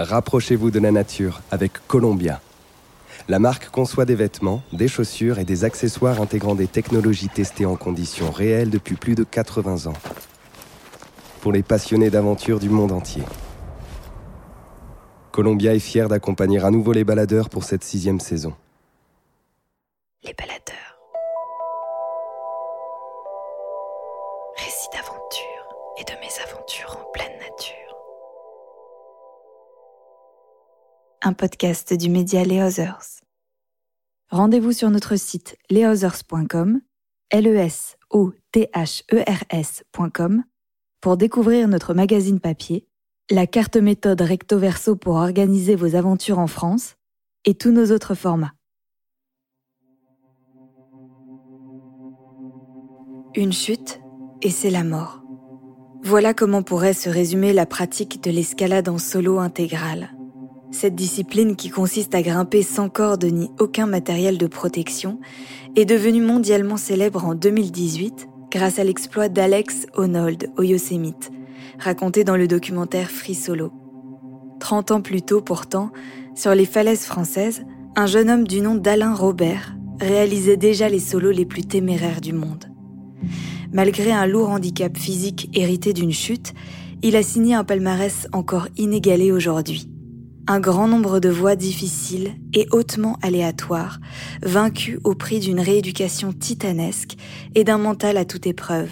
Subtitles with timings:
[0.00, 2.40] Rapprochez-vous de la nature avec Columbia.
[3.28, 7.74] La marque conçoit des vêtements, des chaussures et des accessoires intégrant des technologies testées en
[7.74, 9.96] conditions réelles depuis plus de 80 ans.
[11.40, 13.24] Pour les passionnés d'aventure du monde entier.
[15.32, 18.54] Columbia est fier d'accompagner à nouveau les baladeurs pour cette sixième saison.
[20.22, 20.67] Les baladeurs.
[31.28, 33.20] Un podcast du média Les Others.
[34.30, 36.80] Rendez-vous sur notre site lesothers.com,
[37.28, 40.42] l e s o t h e r s.com
[41.02, 42.86] pour découvrir notre magazine papier,
[43.30, 46.96] la carte méthode recto verso pour organiser vos aventures en France
[47.44, 48.54] et tous nos autres formats.
[53.34, 54.00] Une chute
[54.40, 55.22] et c'est la mort.
[56.02, 60.17] Voilà comment pourrait se résumer la pratique de l'escalade en solo intégrale.
[60.70, 65.18] Cette discipline qui consiste à grimper sans corde ni aucun matériel de protection
[65.76, 71.30] est devenue mondialement célèbre en 2018 grâce à l'exploit d'Alex Honnold au Yosemite,
[71.78, 73.72] raconté dans le documentaire Free Solo.
[74.60, 75.90] Trente ans plus tôt pourtant,
[76.34, 77.62] sur les falaises françaises,
[77.96, 82.32] un jeune homme du nom d'Alain Robert réalisait déjà les solos les plus téméraires du
[82.34, 82.66] monde.
[83.72, 86.52] Malgré un lourd handicap physique hérité d'une chute,
[87.02, 89.88] il a signé un palmarès encore inégalé aujourd'hui.
[90.50, 94.00] Un grand nombre de voies difficiles et hautement aléatoires,
[94.42, 97.16] vaincues au prix d'une rééducation titanesque
[97.54, 98.88] et d'un mental à toute épreuve.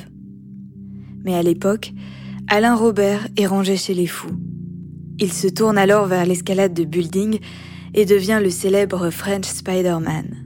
[1.25, 1.95] Mais à l'époque,
[2.47, 4.37] Alain Robert est rangé chez les fous.
[5.19, 7.39] Il se tourne alors vers l'escalade de building
[7.95, 10.37] et devient le célèbre French Spider-Man.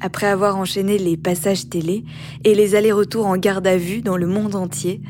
[0.00, 2.02] Après avoir enchaîné les passages télé
[2.42, 5.00] et les allers-retours en garde à vue dans le monde entier,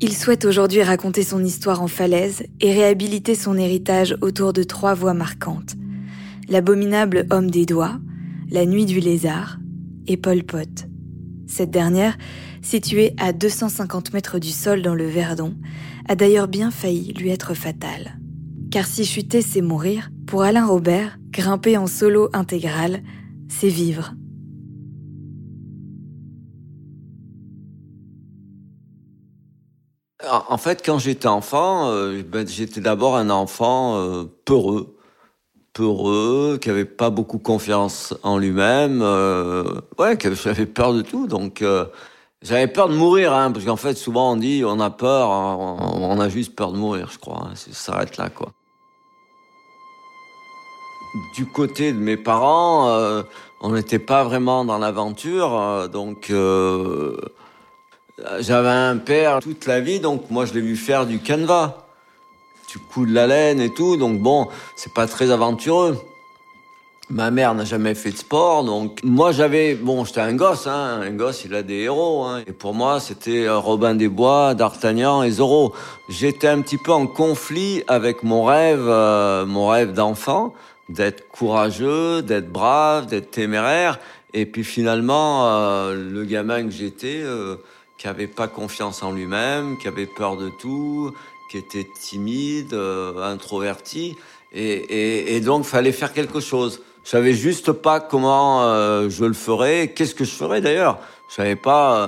[0.00, 4.94] il souhaite aujourd'hui raconter son histoire en falaise et réhabiliter son héritage autour de trois
[4.94, 5.74] voies marquantes.
[6.48, 8.00] L'abominable homme des doigts,
[8.50, 9.58] la nuit du lézard
[10.06, 10.86] et Pol Pot.
[11.46, 12.16] Cette dernière,
[12.62, 15.54] située à 250 mètres du sol dans le Verdon,
[16.08, 18.18] a d'ailleurs bien failli lui être fatale.
[18.70, 23.02] Car si chuter c'est mourir, pour Alain Robert, grimper en solo intégral,
[23.48, 24.14] c'est vivre.
[30.30, 34.96] En fait, quand j'étais enfant, euh, ben, j'étais d'abord un enfant euh, peureux,
[35.72, 39.64] peureux, qui avait pas beaucoup confiance en lui-même, euh,
[39.98, 41.26] ouais, qui avait peur de tout.
[41.26, 41.64] Donc,
[42.42, 45.76] j'avais peur de mourir, hein, parce qu'en fait, souvent on dit, on a peur, hein,
[45.94, 47.46] on, a juste peur de mourir, je crois.
[47.46, 48.52] Hein, ça s'arrête là, quoi.
[51.34, 52.88] Du côté de mes parents,
[53.62, 56.30] on n'était pas vraiment dans l'aventure, donc
[58.40, 61.86] j'avais un père toute la vie, donc moi je l'ai vu faire du canevas.
[62.92, 65.98] Couds de la laine et tout, donc bon, c'est pas très aventureux.
[67.08, 71.00] Ma mère n'a jamais fait de sport, donc moi j'avais, bon, j'étais un gosse, hein,
[71.02, 74.54] un gosse, il a des héros, hein, et pour moi c'était euh, Robin des Bois,
[74.54, 75.74] D'Artagnan et Zorro.
[76.08, 80.54] J'étais un petit peu en conflit avec mon rêve, euh, mon rêve d'enfant,
[80.88, 83.98] d'être courageux, d'être brave, d'être téméraire,
[84.32, 87.24] et puis finalement, euh, le gamin que j'étais,
[88.00, 91.12] qui avait pas confiance en lui-même, qui avait peur de tout,
[91.50, 94.16] qui était timide, euh, introverti,
[94.52, 96.80] et, et, et, donc fallait faire quelque chose.
[97.04, 100.98] Je savais juste pas comment euh, je le ferais, qu'est-ce que je ferais d'ailleurs.
[101.28, 102.06] Je savais pas, euh,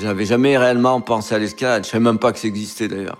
[0.00, 1.84] j'avais jamais réellement pensé à l'escalade.
[1.84, 3.18] Je savais même pas que ça existait d'ailleurs.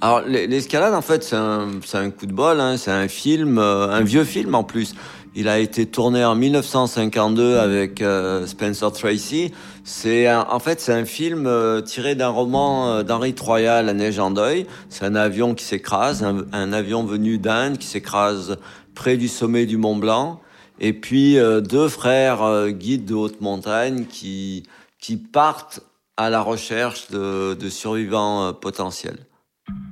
[0.00, 4.24] Alors l'escalade en fait c'est un, coup de bol, hein, c'est un film, un vieux
[4.24, 4.94] film en plus.
[5.36, 9.52] Il a été tourné en 1952 avec euh, Spencer Tracy.
[9.82, 14.20] C'est en fait c'est un film euh, tiré d'un roman euh, d'Henri Troyat, La neige
[14.20, 14.66] en deuil.
[14.90, 18.58] C'est un avion qui s'écrase, un, avion venu d'Inde qui s'écrase
[18.94, 20.40] près du sommet du Mont Blanc.
[20.78, 24.64] Et puis deux frères guides de haute montagne qui
[25.00, 25.80] qui partent
[26.16, 29.18] à la recherche de, de survivants potentiels.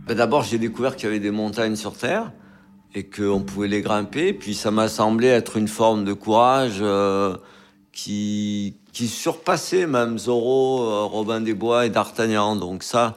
[0.06, 2.32] Ben, d'abord, j'ai découvert qu'il y avait des montagnes sur Terre
[2.94, 4.32] et qu'on pouvait les grimper.
[4.32, 7.36] Puis ça m'a semblé être une forme de courage euh,
[7.92, 12.56] qui, qui surpassait même Zorro, euh, Robin des Bois et D'Artagnan.
[12.56, 13.16] Donc ça,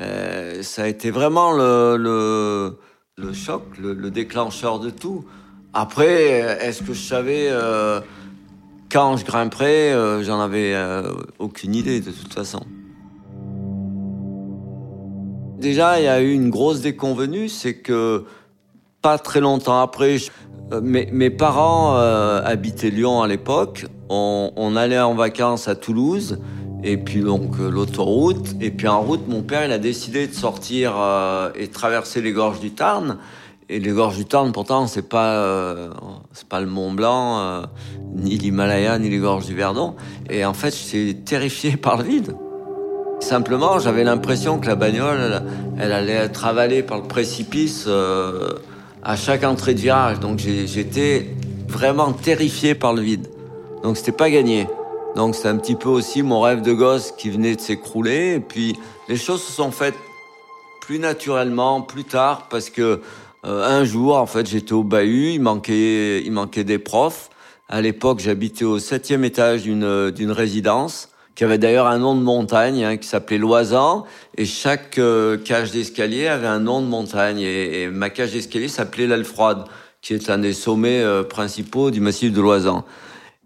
[0.00, 2.76] euh, ça a été vraiment le,
[3.16, 5.24] le, choc, le, le, déclencheur de tout.
[5.72, 7.50] Après, est-ce que je savais
[8.92, 10.72] quand je grimperais J'en avais
[11.40, 12.64] aucune idée de toute façon.
[15.58, 18.24] Déjà, il y a eu une grosse déconvenue, c'est que
[19.04, 20.16] pas très longtemps après,
[20.72, 23.86] euh, mes, parents euh, habitaient Lyon à l'époque.
[24.08, 26.40] On, allait en vacances à Toulouse
[26.82, 28.56] et puis donc l'autoroute.
[28.60, 30.94] Et puis en route, mon père, il a décidé de sortir
[31.54, 33.18] et traverser les gorges du Tarn.
[33.70, 35.88] Et les gorges du Tarn, pourtant, c'est pas euh,
[36.32, 37.62] c'est pas le Mont Blanc, euh,
[38.14, 39.94] ni l'Himalaya, ni les gorges du Verdon.
[40.28, 42.36] Et en fait, j'étais terrifié par le vide.
[43.20, 45.42] Simplement, j'avais l'impression que la bagnole,
[45.78, 48.50] elle, allait être avalée par le précipice euh,
[49.04, 50.20] à chaque entrée de virage.
[50.20, 51.28] Donc j'étais
[51.68, 53.28] vraiment terrifié par le vide.
[53.82, 54.66] Donc c'était pas gagné.
[55.16, 58.34] Donc c'est un petit peu aussi mon rêve de gosse qui venait de s'écrouler.
[58.36, 58.76] Et puis
[59.08, 59.94] les choses se sont faites
[60.80, 63.00] plus naturellement, plus tard, parce que
[63.46, 67.30] euh, un jour, en fait, j'étais au bahut, il manquait, il manquait des profs.
[67.68, 72.22] À l'époque, j'habitais au septième étage d'une d'une résidence qui avait d'ailleurs un nom de
[72.22, 74.04] montagne, hein, qui s'appelait Loisan,
[74.36, 79.06] et chaque euh, cage d'escalier avait un nom de montagne, et, ma cage d'escalier s'appelait
[79.06, 79.64] l'Alfroide,
[80.00, 82.84] qui est un des sommets euh, principaux du massif de Loisan.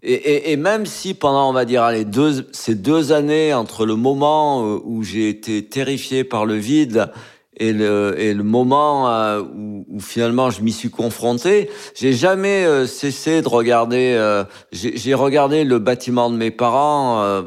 [0.01, 3.85] Et, et, et, même si pendant, on va dire, les deux, ces deux années entre
[3.85, 7.09] le moment où j'ai été terrifié par le vide
[7.59, 12.65] et le, et le moment euh, où, où, finalement je m'y suis confronté, j'ai jamais
[12.65, 14.15] euh, cessé de regarder.
[14.17, 17.43] Euh, j'ai regardé le bâtiment de mes parents,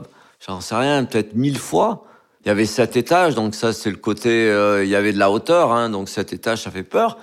[0.46, 2.04] j'en sais rien, peut-être mille fois.
[2.44, 4.46] Il y avait sept étages, donc ça c'est le côté.
[4.82, 7.18] il y avait de la hauteur, hein, donc sept étages, ça fait peur.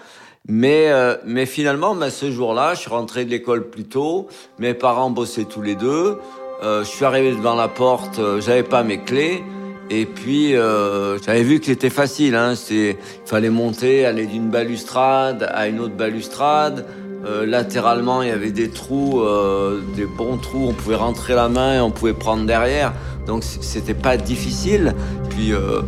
[0.48, 0.89] Mais
[1.25, 4.27] mais finalement, bah, ce jour-là, je suis rentré de l'école plus tôt.
[4.60, 6.19] Mes parents bossaient tous les deux.
[6.63, 9.44] je suis arrivé devant la porte, j'avais pas mes clés.
[9.92, 12.36] Et puis, euh, j'avais vu que c'était facile.
[12.36, 12.95] Hein, il
[13.25, 16.86] fallait monter, aller d'une balustrade à une autre balustrade.
[17.25, 20.68] Euh, latéralement, il y avait des trous, euh, des bons trous.
[20.69, 22.94] On pouvait rentrer la main et on pouvait prendre derrière.
[23.27, 24.95] Donc, c'était pas difficile.
[25.30, 25.81] Puis, euh,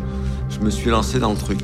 [0.49, 1.59] je me suis lancé dans le truc.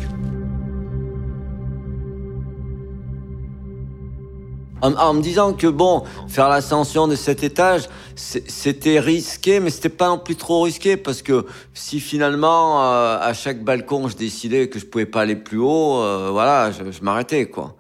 [4.81, 10.07] En, me disant que bon, faire l'ascension de cet étage, c'était risqué, mais c'était pas
[10.07, 14.77] non plus trop risqué parce que si finalement euh, à chaque balcon je décidais que
[14.77, 17.75] je pouvais pas aller plus haut, euh, voilà, je, m'arrêtais quoi.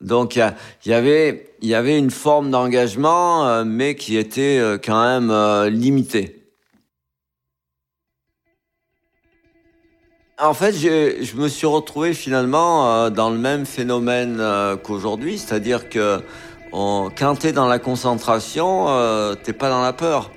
[0.00, 0.52] Donc il
[0.84, 0.92] y,
[1.74, 6.36] avait une forme d'engagement, euh, mais qui était quand même limitée.
[10.38, 15.88] En fait, je me suis retrouvé finalement euh, dans le même phénomène euh, qu'aujourd'hui, c'est-à-dire
[15.88, 16.20] que
[16.74, 20.30] on, quand tu es dans la concentration, euh, t'es pas dans la peur.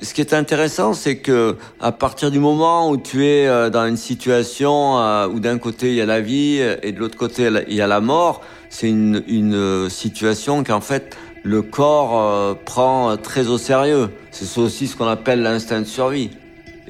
[0.00, 3.84] Ce qui est intéressant, c'est que à partir du moment où tu es euh, dans
[3.84, 4.94] une situation
[5.26, 7.88] où d'un côté il y a la vie et de l'autre côté il y a
[7.88, 14.10] la mort, c'est une, une situation qu'en fait le corps prend très au sérieux.
[14.30, 16.30] C'est aussi ce qu'on appelle l'instinct de survie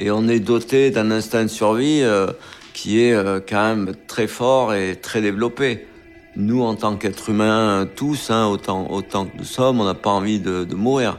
[0.00, 2.29] et on est doté d'un instinct de survie euh,
[2.73, 5.87] qui est euh, quand même très fort et très développé.
[6.37, 10.11] Nous, en tant qu'êtres humains, tous, hein, autant, autant que nous sommes, on n'a pas
[10.11, 11.19] envie de mourir.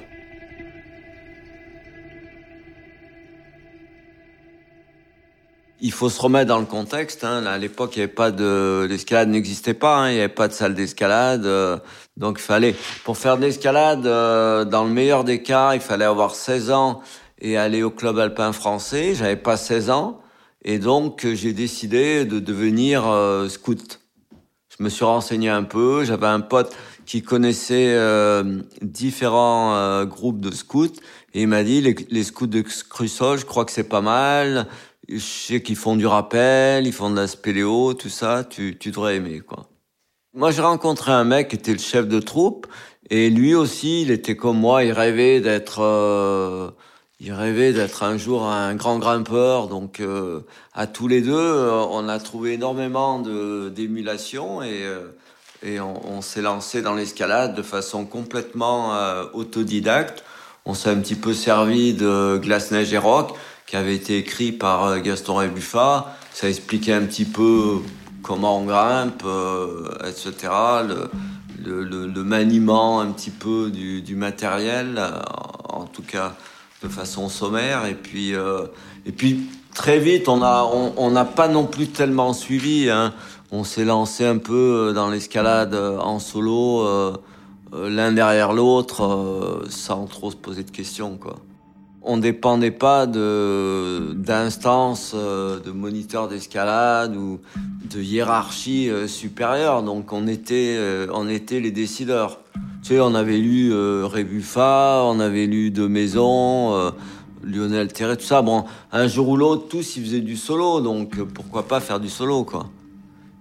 [5.82, 7.24] Il faut se remettre dans le contexte.
[7.24, 7.46] Hein.
[7.46, 9.98] À l'époque, il n'y avait pas de l'escalade n'existait pas.
[9.98, 10.10] Hein.
[10.10, 11.78] Il n'y avait pas de salle d'escalade, euh,
[12.18, 16.36] donc il fallait pour faire de l'escalade, dans le meilleur des cas, il fallait avoir
[16.36, 17.02] 16 ans
[17.42, 19.16] et aller au club alpin français.
[19.16, 20.22] J'avais pas 16 ans
[20.64, 24.00] et donc j'ai décidé de devenir euh, scout.
[24.78, 26.06] Je me suis renseigné un peu.
[26.06, 26.76] J'avais un pote
[27.06, 30.94] qui connaissait euh, différents euh, groupes de scouts
[31.34, 34.68] et il m'a dit les, scouts de Crusoe, je crois que c'est pas mal.
[35.12, 38.44] Je sais qu'ils font du rappel, ils font de la spéléo, tout ça.
[38.44, 39.68] Tu, tu devrais aimer quoi.
[40.34, 42.68] Moi, j'ai rencontré un mec qui était le chef de troupe
[43.10, 45.82] et lui aussi, il était comme moi, il rêvait d'être
[47.24, 49.68] il rêvait d'être un jour un grand grimpeur.
[49.68, 50.42] Donc, euh,
[50.74, 55.16] à tous les deux, euh, on a trouvé énormément d'émulation et, euh,
[55.62, 58.96] et on, on s'est lancé dans l'escalade de façon complètement
[59.34, 60.24] autodidacte.
[60.66, 63.36] On s'est un petit peu servi de Glace, Neige et Rock,
[63.72, 66.14] qui avait été écrit par Gaston Rébuffat.
[66.34, 67.78] Ça expliquait un petit peu
[68.22, 69.24] comment on grimpe,
[70.06, 70.52] etc.
[71.64, 75.02] Le, le, le, maniement un petit peu du, du matériel,
[75.70, 76.34] en tout cas
[76.84, 77.86] de façon sommaire.
[77.86, 78.66] Et puis, euh,
[79.06, 82.90] et puis très vite, on n'a on, n'a pas non plus tellement suivi.
[82.90, 83.14] Hein.
[83.54, 86.86] On s'est lancé un peu euh, dans l'escalade euh, en solo,
[87.74, 91.18] l'un derrière l'autre, sans trop se poser de questions.
[91.18, 91.38] Quoi.
[92.04, 97.40] On dépendait pas de d'instances, de moniteurs d'escalade ou
[97.94, 99.84] de hiérarchie supérieure.
[99.84, 100.80] Donc on était,
[101.14, 102.40] on était les décideurs.
[102.82, 106.90] Tu sais, on avait lu euh, Rébuffa, on avait lu De Maison, euh,
[107.44, 108.42] Lionel Terré, tout ça.
[108.42, 112.00] Bon, un jour ou l'autre, tous ils faisaient du solo, donc euh, pourquoi pas faire
[112.00, 112.66] du solo, quoi.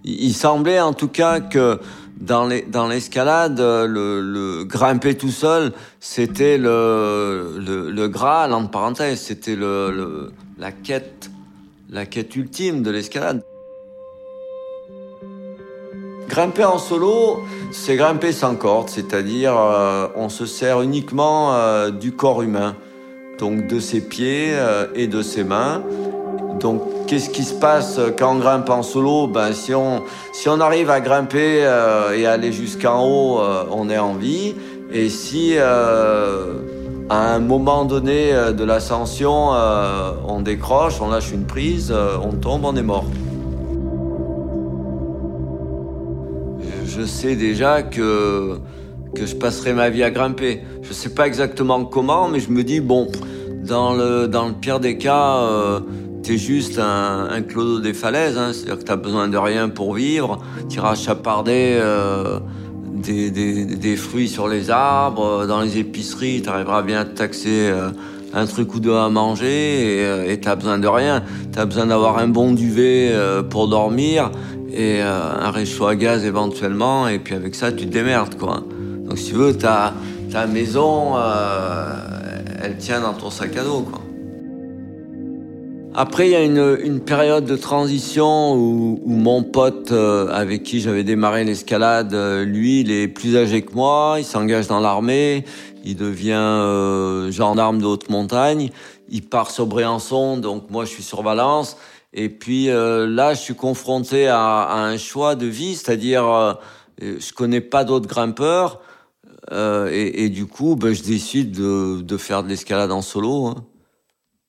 [0.03, 1.79] Il semblait en tout cas que
[2.21, 8.71] dans les dans l'escalade, le, le, grimper tout seul, c'était le, le le graal entre
[8.71, 11.29] parenthèses, c'était la quête
[11.89, 13.43] la quête ultime de l'escalade.
[16.29, 22.13] Grimper en solo, c'est grimper sans corde, c'est-à-dire euh, on se sert uniquement euh, du
[22.13, 22.77] corps humain,
[23.37, 25.83] donc de ses pieds euh, et de ses mains.
[26.61, 29.27] Donc qu'est-ce qui se passe quand on grimpe en solo?
[29.27, 31.67] Ben, si, on, si on arrive à grimper
[32.15, 33.41] et aller jusqu'en haut,
[33.71, 34.55] on est en vie.
[34.93, 36.35] Et si à
[37.09, 39.49] un moment donné de l'ascension,
[40.27, 43.05] on décroche, on lâche une prise, on tombe, on est mort.
[47.01, 48.59] je sais déjà que,
[49.15, 50.61] que je passerai ma vie à grimper.
[50.81, 53.07] Je sais pas exactement comment, mais je me dis, bon,
[53.63, 55.79] dans le, dans le pire des cas, euh,
[56.23, 59.93] t'es juste un, un clodo des falaises, hein, c'est-à-dire que t'as besoin de rien pour
[59.93, 62.39] vivre, t'iras chaparder euh,
[62.93, 67.69] des, des, des, fruits sur les arbres, dans les épiceries, t'arriveras bien à te taxer
[67.69, 67.89] euh,
[68.33, 71.23] un truc ou deux à manger, et euh, t'as besoin de rien.
[71.51, 74.31] T'as besoin d'avoir un bon duvet euh, pour dormir,
[74.71, 78.63] et euh, un réchaud à gaz éventuellement, et puis avec ça, tu te démerdes, quoi.
[79.05, 79.93] Donc si tu veux, ta,
[80.31, 81.93] ta maison, euh,
[82.63, 84.00] elle tient dans ton sac à dos, quoi.
[85.93, 90.63] Après, il y a une, une, période de transition où, où mon pote euh, avec
[90.63, 94.79] qui j'avais démarré l'escalade, euh, lui, il est plus âgé que moi, il s'engage dans
[94.79, 95.43] l'armée,
[95.83, 98.69] il devient euh, gendarme de haute montagne,
[99.09, 101.75] il part sur Briançon, donc moi je suis sur Valence,
[102.13, 106.53] et puis euh, là, je suis confronté à, à, un choix de vie, c'est-à-dire euh,
[107.01, 108.79] je connais pas d'autres grimpeurs
[109.51, 113.47] euh, et, et, du coup, ben, je décide de, de faire de l'escalade en solo.
[113.47, 113.65] Hein.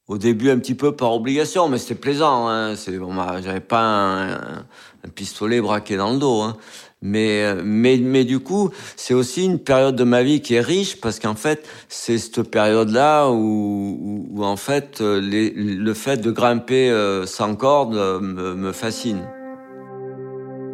[0.08, 2.48] Au début, un petit peu par obligation, mais c'était plaisant.
[2.48, 2.74] Hein.
[2.74, 6.40] C'est, bon, j'avais pas un, un, pistolet braqué dans le dos.
[6.40, 6.56] Hein.
[7.02, 10.60] Mais, euh, mais, mais du coup, c'est aussi une période de ma vie qui est
[10.60, 15.94] riche parce qu'en fait, c'est cette période-là où, où, où, en fait, euh, les, le
[15.94, 19.22] fait de grimper euh, sans corde me, me, fascine.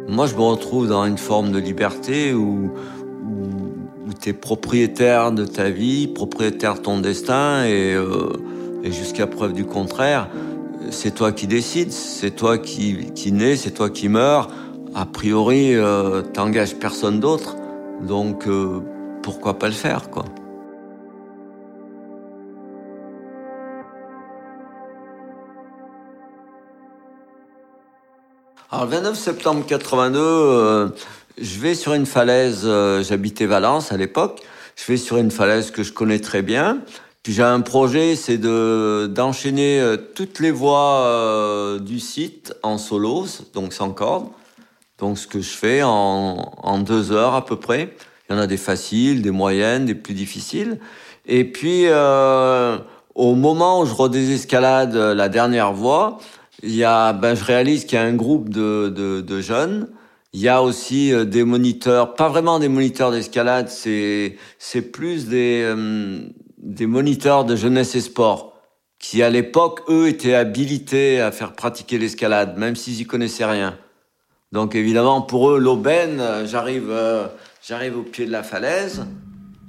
[0.07, 2.71] Moi, je me retrouve dans une forme de liberté où,
[3.23, 8.33] où, où tu es propriétaire de ta vie, propriétaire de ton destin et, euh,
[8.83, 10.29] et jusqu'à preuve du contraire,
[10.91, 14.49] c'est toi qui décides, c'est toi qui, qui nais, c'est toi qui meurs.
[14.95, 17.55] A priori, euh, t'engages personne d'autre,
[18.01, 18.79] donc euh,
[19.21, 20.25] pourquoi pas le faire, quoi.
[28.71, 30.89] Alors, le 29 septembre 82, euh,
[31.39, 32.67] je vais sur une falaise,
[33.01, 34.41] j'habitais Valence à l'époque,
[34.75, 36.79] je vais sur une falaise que je connais très bien,
[37.23, 42.77] puis j'ai un projet, c'est de d'enchaîner euh, toutes les voies euh, du site en
[42.77, 44.27] solo, donc sans corde,
[44.97, 47.95] donc ce que je fais en, en, deux heures à peu près.
[48.29, 50.79] Il y en a des faciles, des moyennes, des plus difficiles.
[51.25, 52.77] Et puis euh,
[53.15, 56.19] au moment où je redésescalade la dernière voie,
[56.63, 59.87] il y a, ben, je réalise qu'il y a un groupe de, de, de, jeunes.
[60.33, 65.27] Il y a aussi euh, des moniteurs, pas vraiment des moniteurs d'escalade, c'est c'est plus
[65.27, 66.19] des euh,
[66.59, 68.49] des moniteurs de jeunesse et sport
[68.99, 73.77] qui à l'époque eux étaient habilités à faire pratiquer l'escalade, même s'ils y connaissaient rien.
[74.51, 77.27] Donc évidemment, pour eux, l'aubaine, euh, j'arrive, euh,
[77.65, 79.05] j'arrive au pied de la falaise.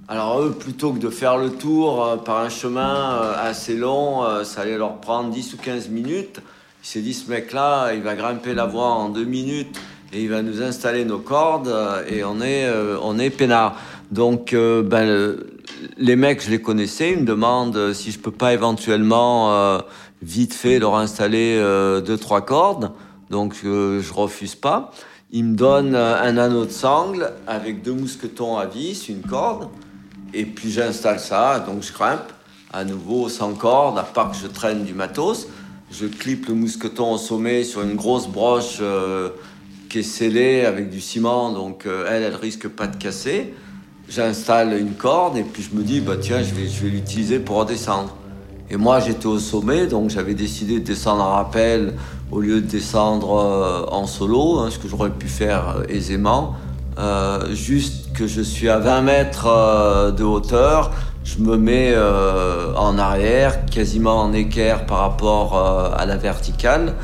[0.09, 4.63] Alors eux, plutôt que de faire le tour euh, par un chemin assez long, ça
[4.63, 6.41] allait leur prendre 10 ou 15 minutes.
[6.83, 9.79] Il s'est dit, ce mec-là, il va grimper la voie en deux minutes
[10.13, 11.73] et il va nous installer nos cordes
[12.09, 12.69] et on est,
[13.03, 13.79] on est peinard.
[14.11, 15.37] Donc, ben,
[15.97, 17.13] les mecs, je les connaissais.
[17.13, 19.81] Ils me demandent si je peux pas éventuellement,
[20.23, 21.59] vite fait, leur installer
[22.05, 22.93] deux, trois cordes.
[23.31, 24.91] Donc euh, je refuse pas.
[25.31, 29.69] Il me donne un anneau de sangle avec deux mousquetons à vis, une corde,
[30.35, 32.33] et puis j'installe ça, donc je grimpe
[32.73, 35.47] à nouveau sans corde, à part que je traîne du matos.
[35.93, 39.31] Je clipe le mousqueton au sommet sur une grosse broche euh,
[39.89, 43.55] qui est scellée avec du ciment, donc euh, elle, elle risque pas de casser.
[44.11, 47.39] J'installe une corde et puis je me dis, bah tiens, je vais, je vais l'utiliser
[47.39, 48.17] pour redescendre.
[48.69, 51.95] Et moi, j'étais au sommet, donc j'avais décidé de descendre en rappel
[52.33, 56.57] au lieu de descendre euh, en solo, hein, ce que j'aurais pu faire euh, aisément.
[56.99, 60.91] Euh, juste que je suis à 20 mètres de hauteur,
[61.23, 61.95] je me mets
[62.77, 65.57] en arrière, quasiment en équerre par rapport
[65.97, 66.95] à la verticale,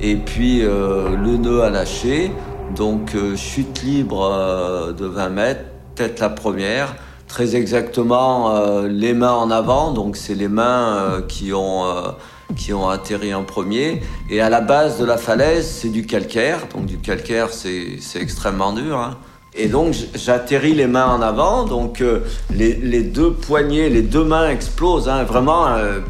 [0.00, 2.32] et puis le nœud a lâché,
[2.74, 5.64] donc chute libre de 20 mètres,
[5.96, 6.94] tête la première,
[7.26, 11.84] très exactement les mains en avant, donc c'est les mains qui ont
[12.54, 14.02] qui ont atterri en premier.
[14.30, 16.68] Et à la base de la falaise, c'est du calcaire.
[16.74, 18.98] Donc du calcaire, c'est extrêmement dur.
[18.98, 19.16] Hein.
[19.58, 22.20] Et donc j'atterris les mains en avant, donc euh,
[22.54, 25.66] les, les, deux poignets, les deux mains explosent, hein, vraiment.
[25.68, 26.00] Euh,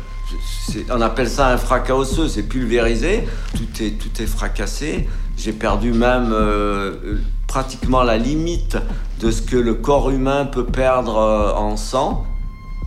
[0.91, 3.23] on appelle ça un fracas osseux, c'est pulvérisé,
[3.57, 5.09] tout est, tout est fracassé.
[5.37, 8.77] J'ai perdu même euh, pratiquement la limite
[9.21, 11.17] de ce que le corps humain peut perdre
[11.57, 12.25] en sang.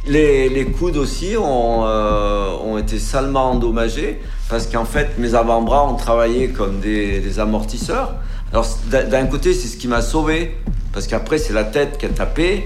[0.06, 5.96] Les, les coudes aussi ont, ont, été salement endommagés parce qu'en fait mes avant-bras ont
[5.96, 8.16] travaillé comme des, des amortisseurs.
[8.52, 10.56] Alors d'un côté, c'est ce qui m'a sauvé,
[10.92, 12.66] parce qu'après, c'est la tête qui a tapé.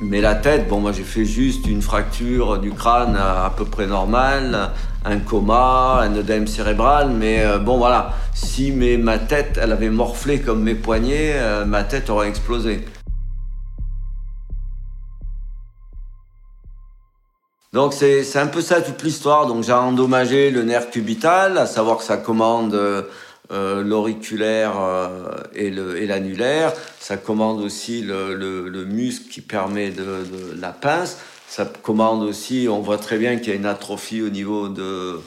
[0.00, 3.88] Mais la tête, bon, moi j'ai fait juste une fracture du crâne à, peu près
[3.88, 4.70] normale,
[5.04, 10.40] un coma, un œdème cérébral, mais euh, bon voilà, si ma tête, elle avait morflé
[10.40, 12.84] comme mes poignets, euh, ma tête aurait explosé.
[17.72, 19.46] Donc c'est un peu ça toute l'histoire.
[19.46, 23.02] Donc j'ai endommagé le nerf cubital, à savoir que ça commande euh,
[23.50, 24.72] l'auriculaire
[25.54, 26.72] et l'annulaire.
[26.98, 30.24] Ça commande aussi le, le, le, muscle qui permet de,
[30.58, 31.18] la pince.
[31.48, 34.82] Ça commande aussi, on voit très bien qu'il y a une atrophie au niveau de,
[34.82, 35.20] euh,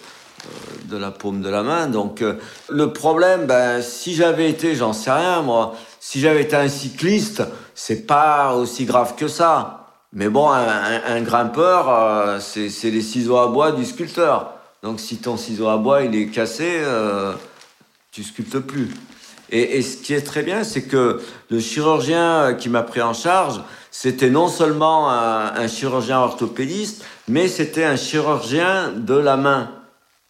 [0.86, 1.88] de la paume de la main.
[1.88, 2.24] Donc
[2.70, 7.44] le problème, ben, si j'avais été, j'en sais rien moi, si j'avais été un cycliste,
[7.75, 9.82] c'est pas aussi grave que ça.
[10.13, 14.56] Mais bon, un, grimpeur, euh, c'est les ciseaux à bois du sculpteur.
[14.84, 17.34] Donc si ton ciseau à bois il est cassé, euh,
[18.12, 18.90] tu sculptes plus.
[19.51, 23.62] Et, ce qui est très bien, c'est que le chirurgien qui m'a pris en charge,
[23.91, 29.70] c'était non seulement un, chirurgien orthopédiste, mais c'était un chirurgien de la main.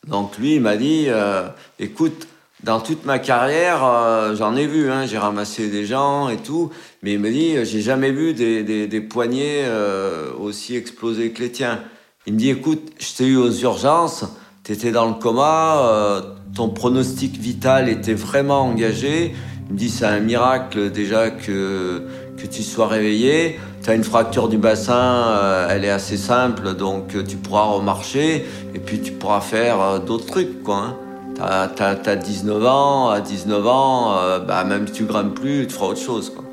[0.07, 1.47] Donc lui, il m'a dit, euh,
[1.77, 2.27] écoute,
[2.63, 6.71] dans toute ma carrière, euh, j'en ai vu, hein, j'ai ramassé des gens et tout,
[7.03, 11.43] mais il me dit, j'ai jamais vu des, des, des poignets euh, aussi explosés que
[11.43, 11.79] les tiens.
[12.25, 14.25] Il me dit, écoute, je t'ai eu aux urgences,
[14.63, 16.23] tu étais dans le coma,
[16.55, 19.33] ton pronostic vital était vraiment engagé.
[19.67, 22.03] Il me dit c'est un miracle déjà que,
[22.37, 23.59] que tu sois réveillé.
[23.83, 24.93] Tu as une fracture du bassin,
[25.29, 29.81] euh, elle est assez simple, donc euh, tu pourras remarcher et puis tu pourras faire
[29.81, 30.61] euh, d'autres trucs.
[30.61, 30.99] quoi.
[31.35, 34.15] Tu as, 19 ans, à 19 ans,
[34.47, 36.29] bah, même si tu grimpes plus, tu feras autre chose.
[36.29, 36.43] Quoi.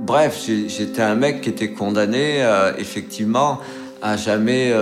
[0.00, 3.60] Bref, j'étais un mec qui était condamné effectivement
[4.04, 4.72] à jamais,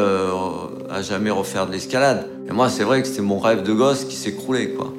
[0.90, 2.26] à jamais refaire de l'escalade.
[2.48, 4.92] Et moi, c'est vrai que c'était mon rêve de gosse qui s'écroulait, quoi.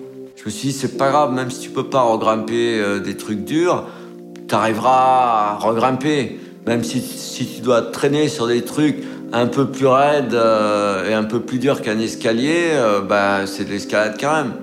[0.43, 3.15] Je me suis dit, c'est pas grave, même si tu peux pas regrimper euh, des
[3.15, 3.85] trucs durs,
[4.49, 6.37] t'arriveras à regrimper.
[6.67, 8.97] Même si, si tu dois traîner sur des trucs
[9.31, 13.63] un peu plus raides euh, et un peu plus durs qu'un escalier, euh, bah, c'est
[13.63, 14.53] de l'escalade quand même.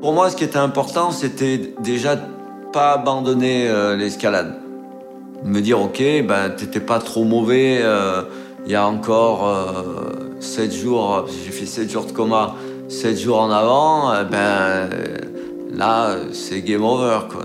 [0.00, 2.22] Pour moi, ce qui était important, c'était déjà de
[2.72, 4.54] pas abandonner l'escalade.
[5.44, 7.82] Me dire, ok, ben, t'étais pas trop mauvais
[8.66, 9.48] il y a encore
[10.40, 12.54] 7 jours, j'ai fait 7 jours de coma,
[12.88, 14.88] 7 jours en avant, eh ben
[15.72, 17.20] là, c'est game over.
[17.30, 17.44] Quoi.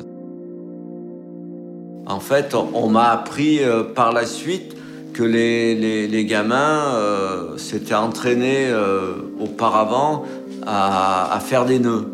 [2.08, 4.76] En fait, on, m'a appris euh, par la suite
[5.14, 10.24] que les, les, les gamins euh, s'étaient entraînés euh, auparavant
[10.68, 12.12] à, à, faire des nœuds.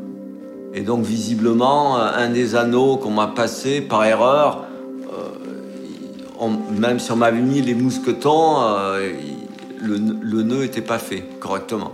[0.73, 4.65] Et donc, visiblement, un des anneaux qu'on m'a passé par erreur,
[6.49, 8.61] même si on m'avait mis les mousquetons,
[9.81, 11.93] le, nœud n'était pas fait correctement.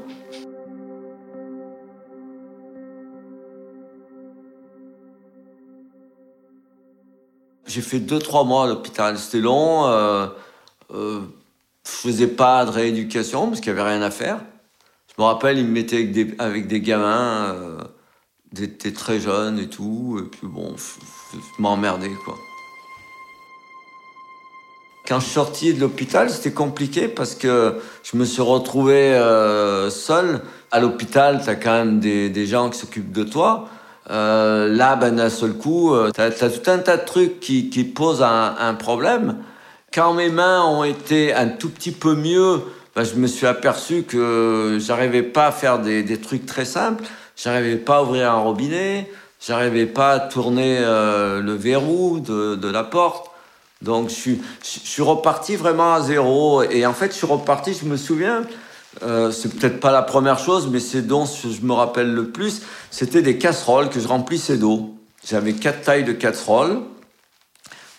[7.68, 9.18] J'ai fait 2-3 mois à l'hôpital.
[9.18, 9.86] C'était long.
[9.88, 10.28] Euh,
[10.94, 11.22] euh,
[11.86, 14.40] je faisais pas de rééducation parce qu'il n'y avait rien à faire.
[15.10, 17.78] Je me rappelle, ils me mettaient avec des, gamins, euh,
[18.52, 20.20] des, très jeunes et tout.
[20.20, 22.36] Et puis bon, je m'emmerdais quoi.
[25.08, 30.42] Quand je suis de l'hôpital, c'était compliqué parce que je me suis retrouvé euh, seul.
[30.70, 33.70] À l'hôpital, tu as quand même des, gens qui s'occupent de toi.
[34.10, 37.84] Euh, là, ben, d'un seul coup, euh, tu as, tout un tas de trucs qui,
[37.96, 39.38] posent un, problème.
[39.94, 44.04] Quand mes mains ont été un tout petit peu mieux, ben, je me suis aperçu
[44.04, 47.06] que j'arrivais pas à faire des, trucs très simples.
[47.38, 49.10] J'arrivais pas à ouvrir un robinet.
[49.40, 53.32] J'arrivais pas à tourner le verrou de la porte.
[53.82, 56.64] Donc je suis, reparti vraiment à zéro.
[56.64, 58.44] Et en fait, je suis reparti, je me souviens,
[59.04, 62.62] euh, c'est peut-être pas la première chose, mais c'est dont je me rappelle le plus,
[62.90, 64.96] c'était des casseroles que je remplissais d'eau.
[65.26, 66.82] J'avais quatre tailles de casseroles.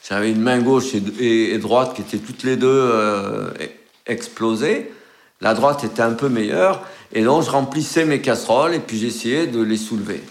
[0.08, 3.50] J'avais une main gauche et, droite qui étaient toutes les deux euh,
[4.06, 4.90] explosées.
[5.40, 6.82] La droite était un peu meilleure.
[7.12, 10.22] Et donc je remplissais mes casseroles et puis j'essayais de les soulever.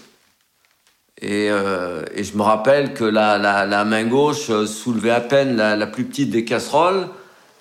[1.20, 5.86] Et, euh, et, je me rappelle que la, main gauche euh, soulevait à peine la,
[5.86, 7.08] plus petite des casseroles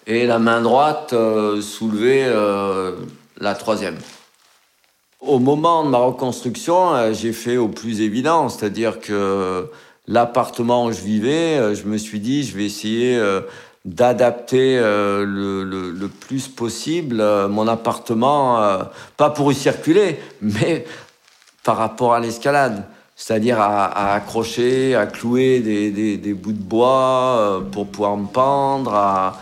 [0.06, 2.32] et la main droite euh, soulevait
[3.40, 3.98] la troisième.
[5.20, 9.68] Au moment de ma reconstruction, j'ai fait au plus évident, c'est-à-dire que
[10.08, 13.20] l'appartement où je vivais, je me suis dit, je vais essayer
[13.84, 17.18] d'adapter le, plus possible
[17.48, 18.80] mon appartement,
[19.18, 20.86] pas pour y circuler, mais
[21.64, 22.86] par rapport à l'escalade.
[23.18, 29.38] C'est-à-dire à, accrocher, à clouer des, des, bouts de bois pour pouvoir me pendre, à,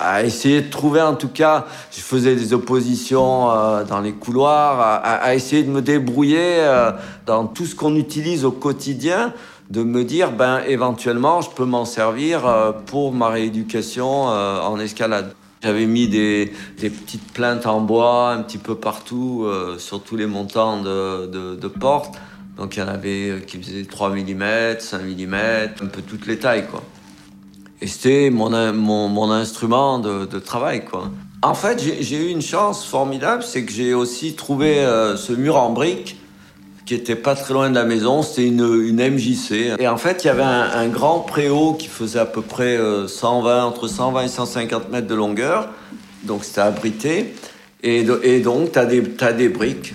[0.00, 4.80] à essayer de trouver en tout cas, je faisais des oppositions euh, dans les couloirs,
[4.80, 6.92] à, essayer de me débrouiller euh,
[7.26, 9.32] dans tout ce qu'on utilise au quotidien,
[9.70, 15.32] de me dire ben éventuellement je peux m'en servir euh, pour ma rééducation en escalade.
[15.62, 20.26] J'avais mis des, des, petites plaintes en bois un petit peu partout sur tous les
[20.26, 22.18] montants de, de, de portes.
[22.56, 26.38] Donc il y en avait qui faisaient 3 mm, 5 mm, un peu toutes les
[26.38, 26.82] tailles quoi.
[27.80, 31.10] Et c'était mon, mon, mon, instrument de, de, travail, quoi.
[31.42, 35.56] En fait, j'ai eu une chance formidable, c'est que j'ai aussi trouvé euh, ce mur
[35.58, 36.16] en briques
[36.86, 38.22] qui était pas très loin de la maison.
[38.22, 39.78] C'était une, une MJC.
[39.78, 42.78] Et en fait, il y avait un, un grand préau qui faisait à peu près
[43.06, 45.68] 120, euh, entre 120 et 150 mètres de longueur.
[46.22, 47.34] Donc c'était abrité.
[47.82, 48.88] Et, et donc, tu as,
[49.26, 49.94] as, des briques.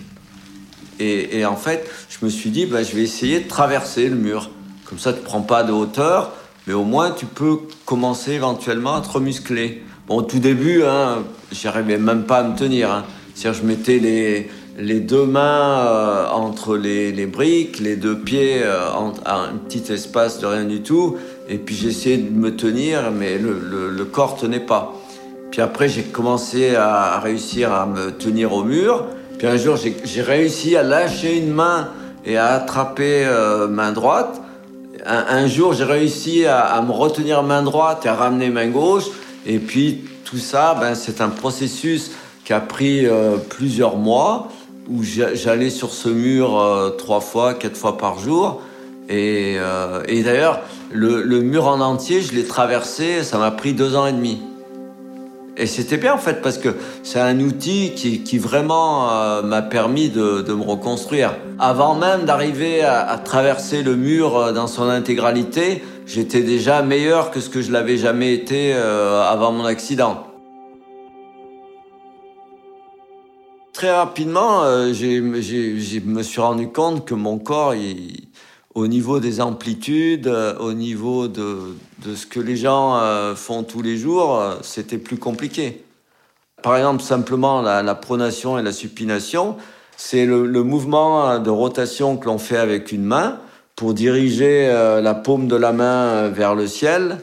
[0.99, 4.49] Et, en fait, je me suis dit, bah, je vais essayer de traverser le mur.
[4.85, 6.31] Comme ça, tu prends pas de hauteur
[6.69, 9.81] mais au moins tu peux commencer éventuellement à te remuscler.
[10.07, 12.91] Bon, au tout début, hein, j'arrivais même pas à me tenir.
[12.91, 13.05] Hein.
[13.33, 18.87] C'est-à-dire, je mettais les, les deux mains euh, entre les, briques, les deux pieds euh,
[19.25, 23.39] à un petit espace de rien du tout, et puis j'essayais de me tenir, mais
[23.39, 24.93] le, le, le corps tenait pas.
[25.49, 29.07] Puis après, j'ai commencé à, réussir à me tenir au mur.
[29.39, 31.87] Puis un jour, j'ai réussi à lâcher une main
[32.25, 34.41] et à attraper euh, main droite
[35.05, 39.05] un, jour, j'ai réussi à, me retenir main droite et à ramener main gauche.
[39.45, 42.11] Et puis, tout ça, ben, c'est un processus
[42.43, 44.49] qui a pris euh, plusieurs mois,
[44.89, 48.61] où j'allais sur ce mur euh, trois fois, quatre fois par jour.
[49.07, 49.57] Et,
[50.23, 50.59] d'ailleurs,
[50.91, 54.41] le, le, mur en entier, je l'ai traversé, ça m'a pris deux ans et demi.
[55.59, 56.69] Et c'était bien en fait parce que
[57.03, 61.35] c'est un outil qui, vraiment euh, m'a permis de, me reconstruire.
[61.59, 67.29] Avant même d'arriver à, à, traverser le mur euh, dans son intégralité, j'étais déjà meilleur
[67.29, 70.27] que ce que je l'avais jamais été euh, avant mon accident.
[73.73, 78.28] Très rapidement, je me suis rendu compte que mon corps, il,
[78.79, 83.63] au niveau des amplitudes, euh, au niveau de, de, ce que les gens euh, font
[83.63, 85.83] tous les jours, euh, c'était plus compliqué.
[86.63, 89.57] Par exemple, simplement la, pronation et la supination,
[89.95, 93.39] c'est le, mouvement de rotation que l'on fait avec une main
[93.77, 94.67] pour diriger
[95.01, 97.19] la paume de la main vers le ciel.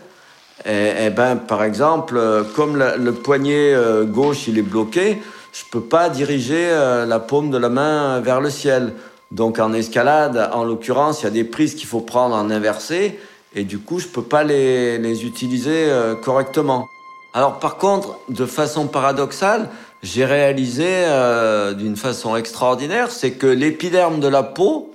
[0.65, 2.19] Et, et ben, par exemple,
[2.55, 3.75] comme le poignet
[4.07, 5.19] gauche il est bloqué,
[5.53, 6.71] je peux pas diriger
[7.07, 8.95] la paume de la main vers le ciel.
[9.33, 13.19] Donc en escalade, en l'occurrence, il y a des prises qu'il faut prendre en inversé
[13.57, 16.87] et du coup, je peux pas les, les utiliser euh, correctement.
[17.33, 19.71] Alors par contre, de façon paradoxale,
[20.03, 24.95] j'ai réalisé euh, d'une façon extraordinaire, c'est que l'épiderme de la peau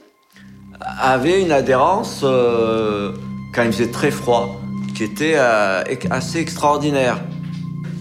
[1.00, 3.12] avait une adhérence euh,
[3.54, 4.62] quand il faisait très froid,
[4.96, 7.20] qui était assez extraordinaire.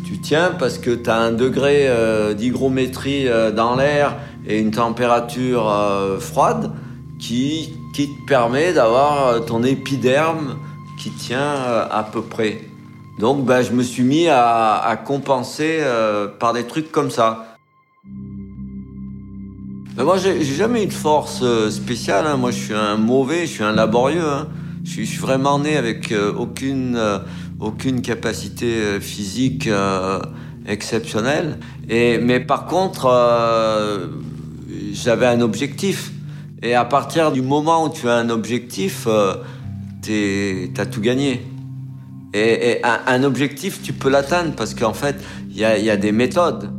[0.04, 1.88] Tu tiens parce que tu as un degré
[2.34, 6.72] d'hygrométrie dans l'air et une température euh, froide
[7.18, 10.56] qui, qui te permet d'avoir euh, ton épiderme
[10.98, 12.60] qui tient euh, à peu près.
[13.18, 15.80] Donc ben, je me suis mis à, compenser
[16.38, 17.56] par des trucs comme ça.
[19.94, 22.38] Ben, moi j'ai jamais eu de force spéciale, hein.
[22.38, 24.26] moi je suis un mauvais, je suis un laborieux.
[24.26, 24.48] Hein.
[24.84, 26.98] Je, suis, je, suis, vraiment né avec aucune,
[27.60, 29.68] aucune capacité physique
[30.66, 31.58] exceptionnelle.
[31.90, 33.06] Et, mais par contre,
[34.92, 36.12] j'avais un objectif.
[36.62, 39.34] Et à partir du moment où tu as un objectif, euh,
[40.02, 41.46] tu as tout gagné.
[42.32, 45.16] Et, un, objectif, tu peux l'atteindre parce qu'en fait,
[45.50, 46.70] il y a, y a, des méthodes.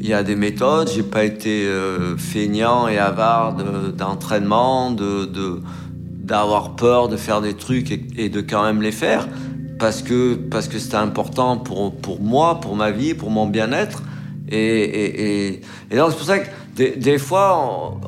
[0.00, 0.90] Il y a des méthodes.
[0.92, 3.54] J'ai pas été euh, feignant et avare
[3.96, 5.28] d'entraînement, de,
[6.22, 9.28] d'avoir peur de faire des trucs et, de quand même les faire
[9.78, 14.02] parce que parce que c'était important pour pour moi, pour ma vie, pour mon bien-être.
[14.48, 17.98] Et, et, et donc c'est pour ça que des, fois,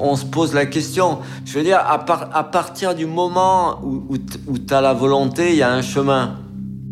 [0.00, 1.18] on, se pose la question.
[1.44, 5.50] Je veux dire, à, par, à partir du moment où, où, tu as la volonté,
[5.50, 6.36] il y a un chemin.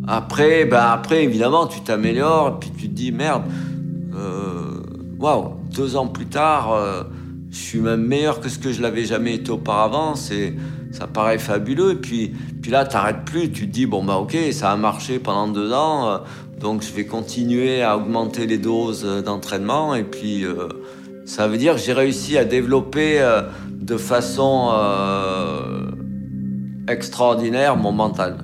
[0.09, 3.42] Après, ben après évidemment, tu t'améliores, puis tu te dis, merde,
[4.14, 4.83] euh,
[5.19, 7.03] waouh, wow, deux ans plus tard, euh,
[7.51, 10.14] je suis même meilleur que ce que je l'avais jamais été auparavant.
[10.16, 11.92] Ça paraît fabuleux.
[11.92, 13.51] Et puis, puis là, t'arrêtes plus.
[13.51, 16.09] Tu te dis, bon, bah ok, ça a marché pendant deux ans.
[16.09, 16.19] Euh,
[16.61, 20.45] Donc je vais continuer à augmenter les doses d'entraînement et puis
[21.26, 25.90] ça veut dire que j'ai réussi à développer euh, de façon euh,
[26.88, 28.38] extraordinaire mon mental.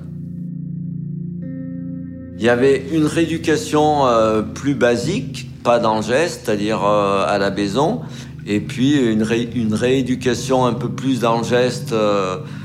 [2.37, 4.03] Il y avait une rééducation
[4.53, 8.01] plus basique, pas dans le geste, c'est-à-dire à la maison,
[8.45, 11.95] et puis une, une, rééducation un peu plus dans le geste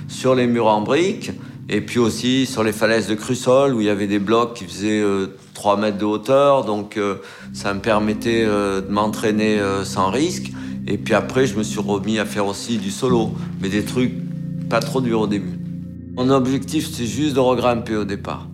[0.09, 1.31] sur les murs en briques.
[1.71, 4.65] Et puis aussi sur les falaises de Crussol où il y avait des blocs qui
[4.65, 5.05] faisaient
[5.53, 7.17] 3 euh, mètres de hauteur, donc euh,
[7.53, 10.51] ça me permettait euh, de m'entraîner sans risque.
[10.87, 14.15] Et puis après, je me suis remis à faire aussi du solo, mais des trucs
[14.71, 15.59] pas trop durs au début.
[16.17, 18.49] Mon objectif, c'est juste de regrimper au départ.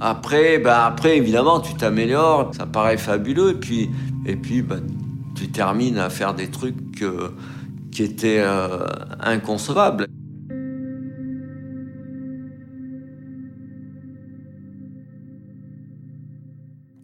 [0.00, 3.90] Après, bah après évidemment, tu t'améliores, ça paraît fabuleux, et puis,
[4.24, 4.76] et puis bah,
[5.34, 6.76] tu termines à faire des trucs
[7.90, 8.44] qui étaient
[9.20, 10.06] inconcevables.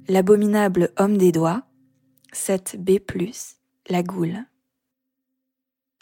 [0.07, 1.63] L'abominable homme des doigts,
[2.35, 3.01] 7B,
[3.89, 4.37] la goule.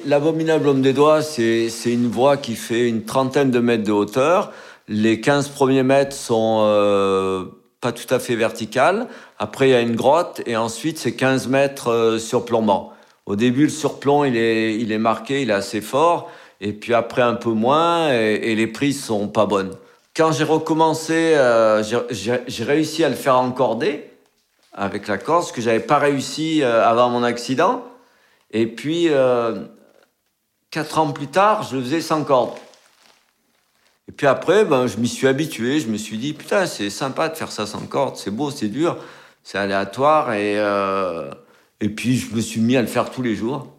[0.05, 4.53] L'abominable homme des doigts, c'est une voie qui fait une trentaine de mètres de hauteur.
[4.89, 7.45] Les 15 premiers mètres sont euh,
[7.81, 9.07] pas tout à fait verticales.
[9.39, 12.93] Après, il y a une grotte et ensuite, c'est 15 mètres euh, surplombant.
[13.27, 16.29] Au début, le surplomb, il est, il est marqué, il est assez fort.
[16.61, 19.77] Et puis après, un peu moins et, et les prises sont pas bonnes.
[20.15, 24.11] Quand j'ai recommencé, euh, j'ai réussi à le faire encorder
[24.75, 27.87] avec la corde, ce que j'avais pas réussi euh, avant mon accident.
[28.51, 29.65] Et puis, euh,
[30.71, 32.53] quatre ans plus tard, je le faisais sans corde.
[34.07, 35.81] Et puis après, ben, je m'y suis habitué.
[35.81, 38.17] Je me suis dit, putain, c'est sympa de faire ça sans corde.
[38.17, 38.99] C'est beau, c'est dur,
[39.43, 40.35] c'est aléatoire.
[40.35, 40.57] Et,
[41.81, 43.72] et puis, je me suis mis à le faire tous les jours.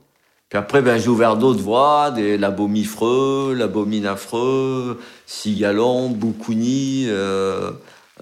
[0.53, 7.71] Puis après, ben, j'ai ouvert d'autres voies, des labomifreux, labominafreux, cigalon, boucouni, euh,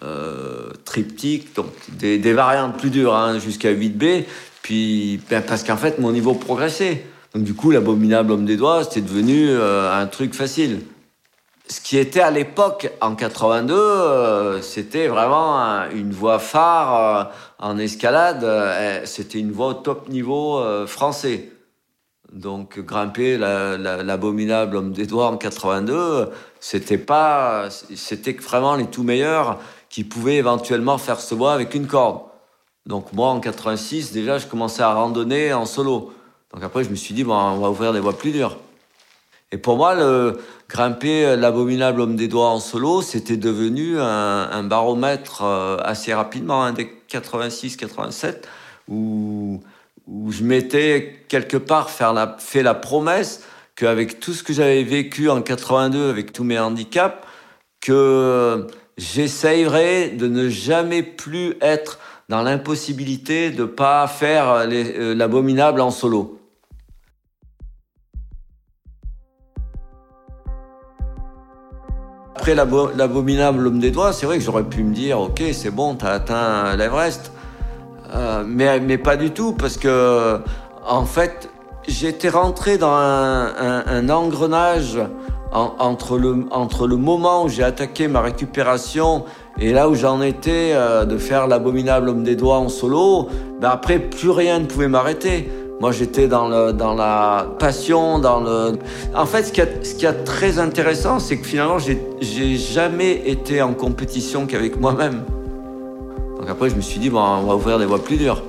[0.02, 4.24] euh, triptyque, donc des, des, variantes plus dures, hein, jusqu'à 8B.
[4.62, 7.04] Puis, ben, parce qu'en fait, mon niveau progressait.
[7.36, 10.80] Donc du coup, l'abominable homme des doigts, c'était devenu euh, un truc facile.
[11.67, 19.04] Ce qui était à l'époque, en 82, euh, c'était vraiment une voie phare en escalade.
[19.04, 21.50] c'était une voie au top niveau français.
[22.32, 26.30] Donc grimper l'abominable homme des doigts en 82,
[26.62, 31.88] c'était pas, c'était vraiment les tout meilleurs qui pouvaient éventuellement faire ce voie avec une
[31.88, 32.22] corde.
[32.86, 36.13] Donc moi en 86 déjà je commençais à randonner en solo.
[36.54, 38.58] Donc après je me suis dit bon on va ouvrir des voies plus dures.
[39.52, 40.39] Et pour moi le
[40.70, 46.72] grimper l'abominable homme des doigts en solo c'était devenu un, baromètre euh, assez rapidement, un
[46.72, 48.44] des 86-87
[48.88, 49.60] où
[50.08, 53.44] où je m'étais quelque part fait la promesse
[53.76, 57.26] qu'avec tout ce que j'avais vécu en 82, avec tous mes handicaps,
[57.80, 65.92] que j'essayerais de ne jamais plus être dans l'impossibilité de pas faire euh, l'abominable en
[65.92, 66.38] solo.
[72.36, 75.96] Après l'abominable homme des doigts, c'est vrai que j'aurais pu me dire, ok, c'est bon,
[75.96, 77.32] t'as atteint l'Everest.
[78.13, 80.39] Euh, mais, pas du tout, parce que,
[80.86, 81.50] en fait,
[81.88, 85.00] j'étais rentré dans un, engrenage
[85.52, 89.26] entre, le, moment où j'ai attaqué ma récupération
[89.60, 93.28] et là où j'en étais euh, de faire l'abominable homme des doigts en solo.
[93.60, 95.52] Ben après, plus rien ne pouvait m'arrêter.
[95.82, 98.74] Moi, j'étais dans, la passion, dans le.
[99.15, 104.45] En fait, ce qui est très intéressant, c'est que finalement, j'ai jamais été en compétition
[104.45, 105.24] qu'avec moi-même.
[106.41, 108.41] Donc après, je me suis dit, bon, on va ouvrir des voies plus dures.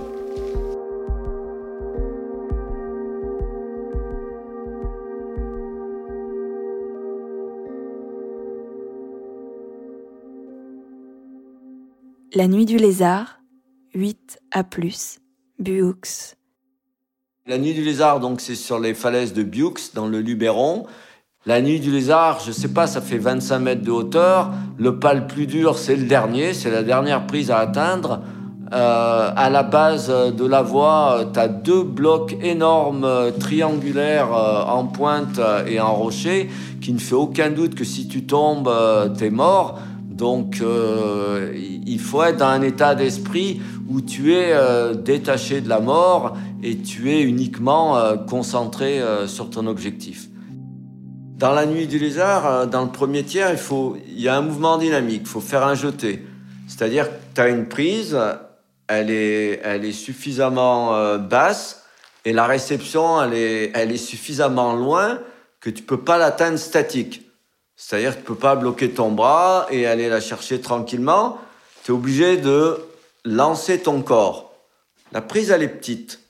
[12.35, 13.41] La nuit du lézard,
[13.93, 15.19] 8 à plus,
[15.59, 15.93] Buux.
[17.45, 20.87] La nuit du lézard, donc c'est sur les falaises de Buux, dans le Luberon.
[21.45, 24.53] La nuit du lézard, je sais pas, ça fait 25 mètres de hauteur.
[24.79, 28.21] Le pas le plus dur, c'est le dernier, c'est la dernière prise à atteindre.
[28.73, 34.85] Euh, à la base de la voie, tu as deux blocs énormes triangulaires euh, en
[34.85, 36.49] pointe et en rocher,
[36.81, 39.81] qui ne fait aucun doute que si tu tombes, euh, t'es mort.
[40.09, 41.53] Donc euh,
[41.85, 46.37] il faut être dans un état d'esprit où tu es euh, détaché de la mort
[46.63, 47.97] et tu es uniquement
[48.29, 50.29] concentré sur ton objectif.
[51.43, 54.37] Dans la nuit du lézard, euh, dans le premier tiers, il, faut, il y a
[54.37, 56.25] un mouvement dynamique, il faut faire un jeté.
[56.69, 58.17] C'est-à-dire que tu as une prise,
[58.87, 61.83] elle est, elle est suffisamment euh, basse
[62.25, 65.19] et la réception, elle est, elle est suffisamment loin
[65.59, 67.23] que tu peux pas l'atteindre statique.
[67.75, 71.39] C'est-à-dire que tu peux pas bloquer ton bras et aller la chercher tranquillement.
[71.83, 72.79] tu es obligé de
[73.25, 74.55] lancer ton corps.
[75.11, 76.22] La prise, elle est petite.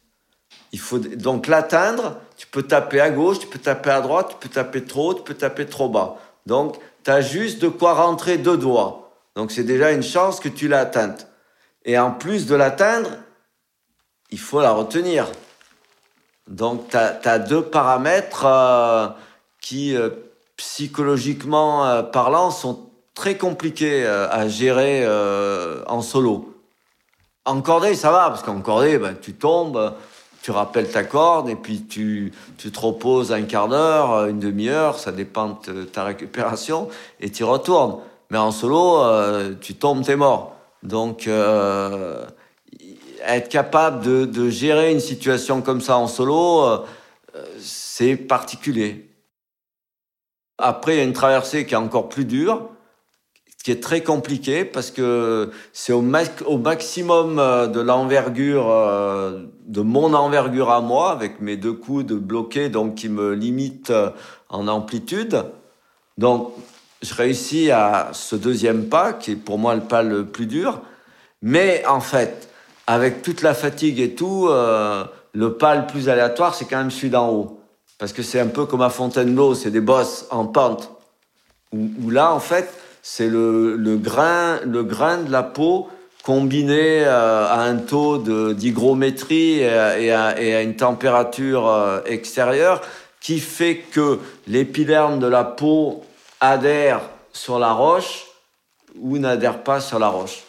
[0.73, 2.17] Il faut donc l'atteindre.
[2.37, 5.15] Tu peux taper à gauche, tu peux taper à droite, tu peux taper trop haut,
[5.15, 6.19] tu peux taper trop bas.
[6.47, 9.13] Donc, tu as juste de quoi rentrer deux doigts.
[9.37, 11.29] Donc, c'est déjà une chance que tu l'as atteinte.
[11.85, 13.11] Et en plus de l'atteindre,
[14.31, 15.27] il faut la retenir.
[16.49, 19.09] Donc, tu as, deux paramètres euh,
[19.61, 20.11] qui, euh,
[20.57, 25.07] psychologiquement euh, parlant, sont très compliqués à gérer
[25.87, 26.59] en solo.
[27.45, 29.95] En cordée, ça va, parce qu'en cordée, ben, tu tombes,
[30.43, 34.99] tu rappelles ta corde, et puis tu, tu te reposes un quart d'heure, une demi-heure,
[34.99, 36.89] ça dépend de ta récupération,
[37.21, 37.99] et tu retournes.
[38.31, 39.05] Mais en solo,
[39.61, 40.57] tu tombes, t'es mort.
[40.83, 41.29] Donc,
[43.25, 46.79] être capable de, de, gérer une situation comme ça en solo, euh,
[47.59, 49.09] c'est particulier.
[50.59, 52.69] Après, il y a une traversée qui est encore plus dure,
[53.63, 60.15] qui est très compliquée parce que c'est au, maximum euh, de l'envergure, euh, de mon
[60.15, 63.93] envergure à moi, avec mes deux coudes bloqués, donc qui me limitent
[64.49, 65.45] en amplitude.
[66.19, 66.53] Donc,
[67.03, 70.81] je réussis à ce deuxième pas, qui est pour moi le pas le plus dur.
[71.43, 72.49] Mais en fait,
[72.87, 76.91] avec toute la fatigue et tout, euh, le pas le plus aléatoire, c'est quand même
[76.91, 77.61] celui d'en haut.
[77.99, 80.91] Parce que c'est un peu comme à Fontainebleau, c'est des bosses en pente.
[81.73, 82.73] Où, là, en fait,
[83.03, 85.91] c'est le, le, grain, le grain de la peau
[86.23, 88.19] combiné euh, à un taux
[88.55, 92.81] d'hygrométrie et, à une température euh, extérieure
[93.21, 96.05] qui fait que l'épiderme de la peau
[96.41, 97.01] adhère
[97.33, 98.27] sur la roche
[98.99, 100.43] ou n'adhère pas sur la roche.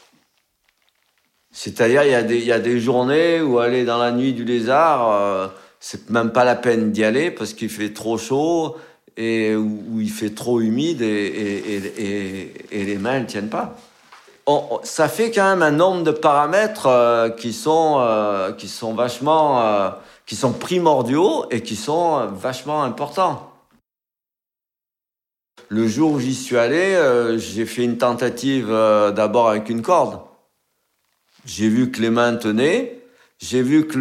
[1.52, 4.34] C'est-à-dire, il y, a des, il y a des journées où aller dans la nuit
[4.34, 5.48] du lézard, euh,
[5.80, 8.76] c'est même pas la peine d'y aller parce qu'il fait trop chaud
[9.18, 13.76] et où, il fait trop humide et, les mains ne tiennent pas.
[14.84, 19.94] ça fait quand même un nombre de paramètres euh, euh, qui sont vachement
[20.26, 23.52] qui sont primordiaux et qui sont vachement importants.
[25.70, 26.98] Le jour où j'y suis allé,
[27.38, 30.20] j'ai fait une tentative d'abord avec une corde.
[31.46, 33.04] J'ai vu que les mains tenaient.
[33.40, 33.98] J'ai vu que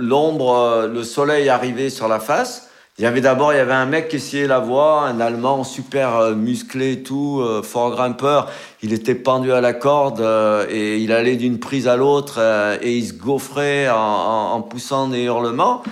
[0.00, 2.68] l'ombre, le, soleil arrivait sur la face.
[2.98, 5.64] Il y avait d'abord, il y avait un mec qui essayait la voie, un Allemand
[5.64, 8.50] super euh, musclé et tout, euh, fort grimpeur.
[8.82, 12.40] Il était pendu à la corde euh, et il allait d'une prise à l'autre
[12.80, 15.82] et il se gaufrait en, poussant des hurlements.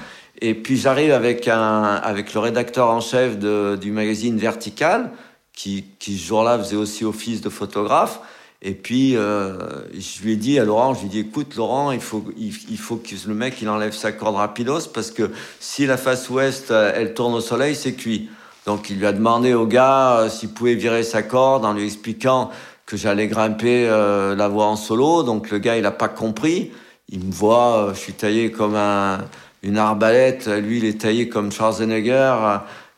[0.40, 5.10] Et puis j'arrive avec un, avec le rédacteur en chef du magazine Vertical,
[5.52, 8.20] qui, qui ce jour-là faisait aussi office de photographe.
[8.66, 9.58] Et puis, euh,
[9.92, 12.78] je lui ai dit à Laurent, je lui ai dit, écoute, Laurent, il faut, il,
[12.78, 16.70] faut que le mec, il enlève sa corde rapidos parce que si la face ouest,
[16.70, 18.30] euh, elle tourne au soleil, c'est cuit.
[18.64, 21.84] Donc, il lui a demandé au gars euh, s'il pouvait virer sa corde en lui
[21.84, 22.50] expliquant
[22.86, 25.22] que j'allais grimper la voie en solo.
[25.22, 26.70] Donc, le gars, il a pas compris.
[27.08, 29.20] Il me voit, je suis taillé comme un,
[29.62, 30.48] une arbalète.
[30.48, 32.34] Lui, il est taillé comme Schwarzenegger.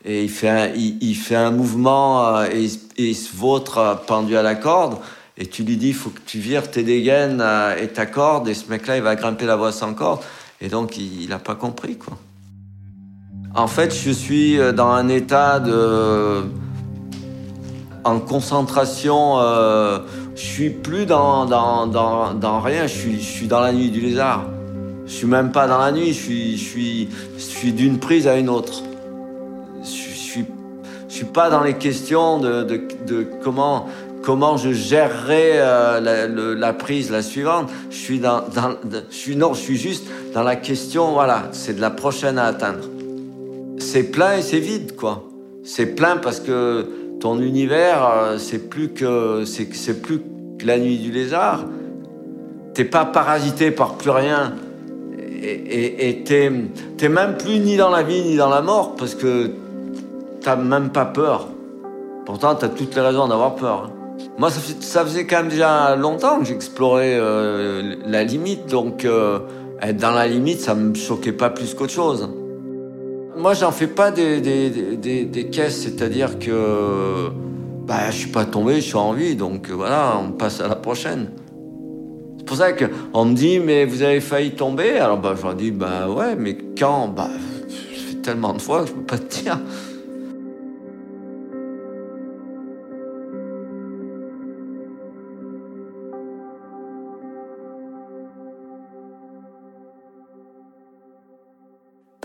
[0.04, 2.64] Et il fait un, il, fait un mouvement et,
[2.96, 4.98] et il se vautre pendu à la corde
[5.38, 8.48] et tu lui dis, il faut que tu vires tes dégaines euh, et ta corde,
[8.48, 10.20] et ce mec-là, il va grimper la voie sans corde.
[10.60, 12.16] Et donc, il n'a pas compris, quoi.
[13.54, 16.42] En fait, je suis euh, dans un état de...
[18.04, 19.98] en concentration, euh...
[20.34, 23.90] je suis plus dans, dans, dans, dans rien, je suis, je suis dans la nuit
[23.90, 24.44] du lézard.
[25.06, 28.26] Je suis même pas dans la nuit, je suis, je suis, je suis d'une prise
[28.26, 28.82] à une autre.
[29.82, 30.44] Je, suis,
[31.08, 33.86] je suis pas dans les questions de, de, de comment
[34.26, 37.70] comment je gérerai euh, la, prise, la suivante.
[37.90, 38.42] Je suis dans,
[39.08, 41.12] je non, je suis juste dans la question.
[41.12, 42.80] Voilà, c'est de la prochaine à atteindre.
[43.78, 45.22] C'est plein et c'est vide, quoi.
[45.62, 46.88] C'est plein parce que
[47.20, 50.18] ton univers, euh, c'est plus que c'est plus
[50.58, 51.64] que la nuit du lézard.
[52.74, 54.54] T'es pas parasité par plus rien
[55.40, 56.50] et t'es
[56.98, 59.52] t'es même plus ni dans la vie ni dans la mort parce que
[60.40, 61.46] t'as même pas peur.
[62.24, 63.90] Pourtant, t'as toutes les raisons d'avoir peur.
[64.38, 69.38] Moi, ça, faisait quand même déjà longtemps que j'explorais euh, la limite, donc euh,
[69.80, 72.28] être dans la limite, ça me choquait pas plus qu'autre chose.
[73.34, 77.30] Moi, j'en fais pas des, caisses, c'est-à-dire que
[77.86, 80.76] bah, je suis pas tombé, je suis en vie, donc voilà, on passe à la
[80.76, 81.30] prochaine.
[82.38, 84.98] C'est pour ça qu'on me dit, mais vous avez failli tomber?
[84.98, 87.08] Alors bah, je leur dis, bah ouais, mais quand?
[87.08, 89.58] Bah, ça fait tellement de fois que je peux pas te dire.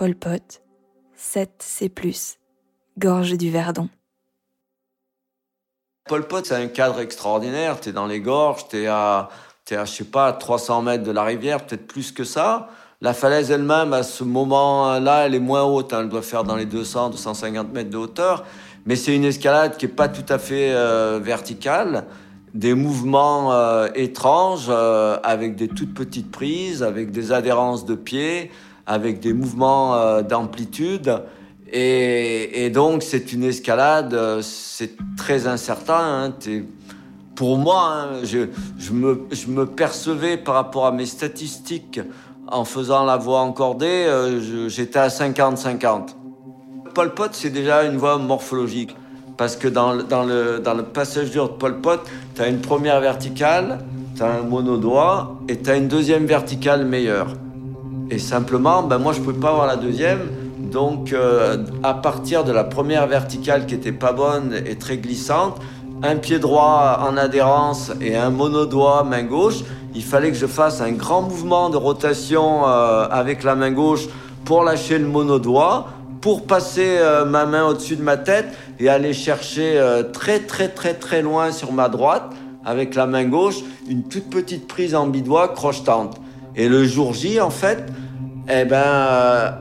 [0.02, 0.64] Pol Pot,
[1.16, 1.92] 7 C+,
[2.98, 3.88] Gorge du Verdon.
[6.10, 7.80] Pol Pot, c'est un cadre extraordinaire.
[7.80, 9.30] Tu es dans les gorges, tu es à,
[9.70, 12.70] es à, je sais pas, 300 mètres de la rivière, peut-être plus que ça.
[13.02, 15.94] La falaise elle-même, à ce moment-là, elle est moins haute.
[15.94, 16.00] Hein.
[16.02, 18.44] Elle doit faire dans les 200, 250 mètres de hauteur.
[18.88, 22.06] Mais c'est une escalade qui est pas tout à fait euh, verticale.
[22.56, 28.50] Des mouvements euh, étranges, euh, avec des toutes petites prises, avec des adhérences de pieds,
[28.86, 31.22] avec des mouvements d'amplitude.
[31.72, 36.34] Et, donc, c'est une escalade, c'est très incertain.
[36.34, 36.34] Hein.
[37.36, 42.00] Pour moi, hein, je, me, percevais par rapport à mes statistiques
[42.48, 46.10] en faisant la voix encordée, euh, j'étais à 50-50.
[46.94, 48.96] Pol Pot, c'est déjà une voix morphologique.
[49.38, 52.02] Parce que dans, dans, le, dans le passage dur de Pol Pot,
[52.36, 53.80] tu as une première verticale,
[54.16, 57.30] tu as un monodoigt et tu as une deuxième verticale meilleure.
[58.12, 60.20] Et simplement, ben moi, je ne pouvais pas avoir la deuxième.
[60.60, 65.62] Donc, euh, à partir de la première verticale qui était pas bonne et très glissante,
[66.04, 69.60] un pied droit en adhérence et un monodoigt main gauche,
[69.96, 74.10] il fallait que je fasse un grand mouvement de rotation euh, avec la main gauche
[74.44, 75.88] pour lâcher le monodoigt,
[76.20, 78.48] pour passer euh, ma main au-dessus de ma tête
[78.78, 79.82] et aller chercher
[80.12, 82.34] très très très très loin sur ma droite
[82.66, 86.20] avec la main gauche une toute petite prise en bidois crochetante.
[86.56, 87.86] Et le jour J, en fait,
[88.50, 89.54] eh ben,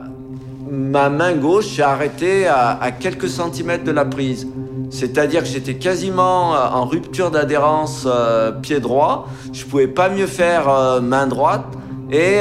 [0.69, 4.47] ma main gauche s'est arrêtée à, quelques centimètres de la prise.
[4.89, 9.29] C'est-à-dire que j'étais quasiment euh, en rupture d'adhérence euh, pied droit.
[9.53, 11.63] Je pouvais pas mieux faire euh, main droite
[12.11, 12.39] et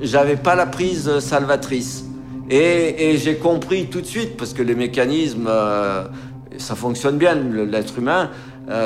[0.00, 2.06] j'avais pas la prise salvatrice.
[2.48, 5.50] Et, j'ai compris tout de suite parce que les mécanismes,
[6.56, 8.30] ça fonctionne bien l'être humain.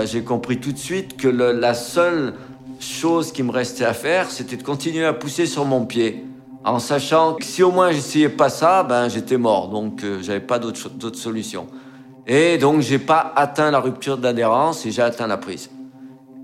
[0.04, 2.34] j'ai compris tout de suite que la seule
[2.80, 6.24] chose qui me restait à faire, c'était de continuer à pousser sur mon pied
[6.64, 9.68] en sachant que si au moins j'essayais pas ça, ben j'étais mort.
[9.68, 11.68] Donc j'avais pas d'autre solution.
[12.26, 15.70] Et donc, j'ai pas atteint la rupture d'adhérence et j'ai atteint la prise.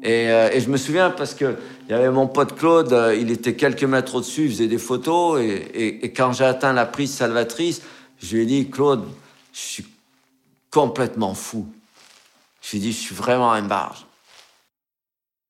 [0.03, 1.57] Et, euh, et, je me souviens parce que
[1.89, 4.78] il y avait mon pote Claude, euh, il était quelques mètres au-dessus, il faisait des
[4.78, 5.41] photos.
[5.41, 7.82] Et, et, et quand j'ai atteint la prise salvatrice,
[8.18, 9.05] je lui ai dit, Claude,
[9.53, 9.87] je suis
[10.70, 11.66] complètement fou.
[12.62, 14.05] Je lui ai dit, je suis vraiment un barge.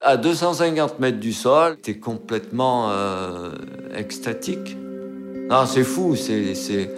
[0.09, 3.51] À 250 mètres du sol, t'es complètement euh,
[3.93, 4.77] extatique.
[5.51, 6.15] Non, c'est fou.
[6.15, 6.89] C'est,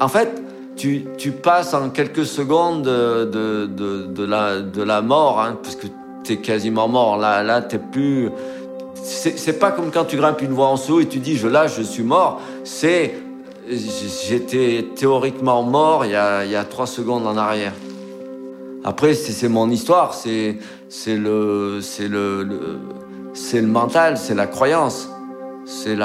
[0.00, 0.40] En fait,
[0.76, 5.74] tu, tu, passes en quelques secondes de, de, de, la, de la mort, hein, parce
[5.74, 5.88] que
[6.22, 7.16] tu es quasiment mort.
[7.16, 8.30] Là, là t'es plus.
[9.02, 11.76] C'est pas comme quand tu grimpes une voie en saut et tu dis je lâche,
[11.76, 12.40] je suis mort.
[12.62, 13.16] C'est.
[13.68, 17.72] J'étais théoriquement mort il y, a, il y a trois secondes en arrière.
[18.86, 20.58] Après, c'est mon histoire, c'est
[21.06, 22.80] le, le, le,
[23.54, 25.08] le mental, c'est la croyance.
[25.64, 25.96] C'est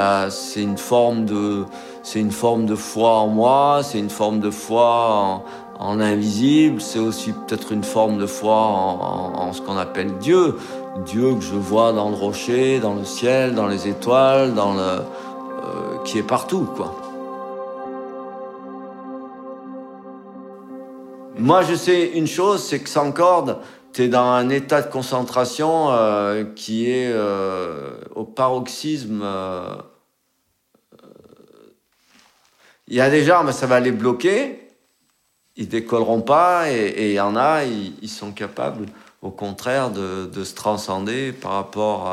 [0.62, 1.66] une forme de
[2.04, 5.44] c'est une forme de foi en moi, c'est une forme de foi
[5.78, 10.56] en, l'invisible, c'est aussi peut-être une forme de foi en, ce qu'on appelle Dieu.
[11.06, 14.80] Dieu que je vois dans le rocher, dans le ciel, dans les étoiles, dans le,
[14.82, 15.02] euh,
[16.06, 16.96] qui est partout, quoi.
[21.40, 23.60] Moi, je sais une chose, c'est que sans corde,
[23.94, 29.24] tu es dans un état de concentration euh, qui est euh, au paroxysme
[32.90, 34.68] Il y a des gens, mais ça va les bloquer.
[35.56, 36.72] Ils décolleront pas.
[36.72, 38.88] Et il y en a, ils, sont capables,
[39.22, 42.08] au contraire, de, se transcender par rapport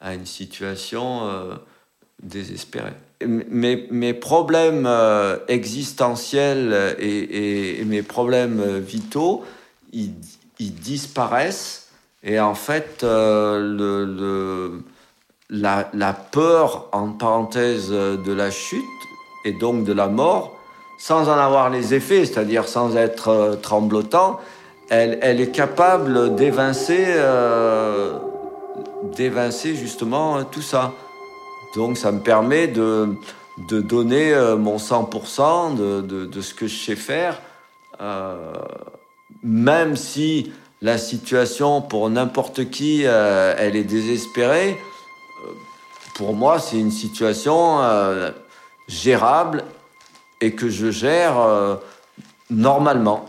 [0.00, 1.54] à, une situation euh,
[2.22, 2.94] désespérée.
[3.26, 9.44] Mes, mes problèmes euh, existentiels et, mes problèmes vitaux,
[9.92, 10.12] ils,
[10.60, 11.88] disparaissent.
[12.22, 14.78] Et en fait, euh,
[15.50, 18.84] la, peur, en parenthèse, de la chute,
[19.44, 20.56] et donc de la mort,
[20.98, 24.38] sans en avoir les effets, c'est-à-dire sans être euh, tremblotant,
[24.90, 27.04] elle, est capable d'évincer,
[29.16, 30.94] d'évincer justement tout ça.
[31.74, 33.08] Donc ça me permet de,
[33.68, 37.40] de donner euh, mon 100% de, de, de, ce que je sais faire,
[38.00, 38.52] euh,
[39.42, 44.78] même si la situation pour n'importe qui, euh, elle est désespérée.
[46.14, 47.78] Pour moi, c'est une situation
[48.88, 49.62] gérable
[50.40, 51.76] et que je gère euh,
[52.50, 53.26] normalement.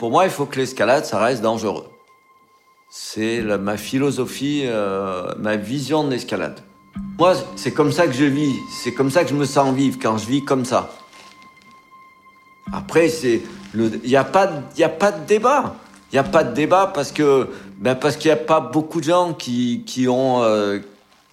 [0.00, 1.84] Pour moi, il faut que l'escalade, ça reste dangereux.
[2.88, 6.58] C'est ma philosophie, euh, ma vision de l'escalade.
[7.18, 9.98] Moi, c'est comme ça que je vis, c'est comme ça que je me sens vivre
[10.00, 10.90] quand je vis comme ça.
[12.72, 13.42] Après, il
[14.02, 14.50] n'y a pas,
[14.82, 15.74] a pas de débat.
[16.10, 19.00] Il n'y a pas de débat parce que ben parce qu'il n'y a pas beaucoup
[19.00, 20.78] de gens qui, qui ont euh,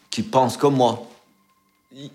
[0.09, 1.07] qui pensent comme moi.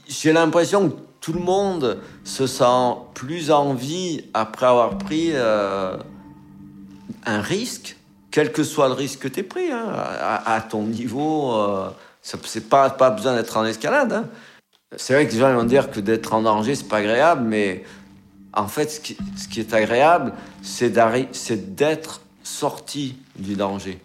[0.06, 5.96] j'ai l'impression que tout le monde se sent plus en vie après avoir pris euh,
[7.24, 7.96] un risque,
[8.30, 11.52] quel que soit le risque que tu aies pris, hein, à, ton niveau.
[11.54, 11.90] Euh,
[12.22, 14.12] c'est pas, pas besoin d'être en escalade.
[14.12, 14.28] Hein.
[14.96, 17.84] C'est vrai que les gens vont dire que d'être en danger, c'est pas agréable, mais
[18.52, 20.90] en fait, ce qui, ce qui est agréable, c'est
[21.74, 24.00] d'être sorti du danger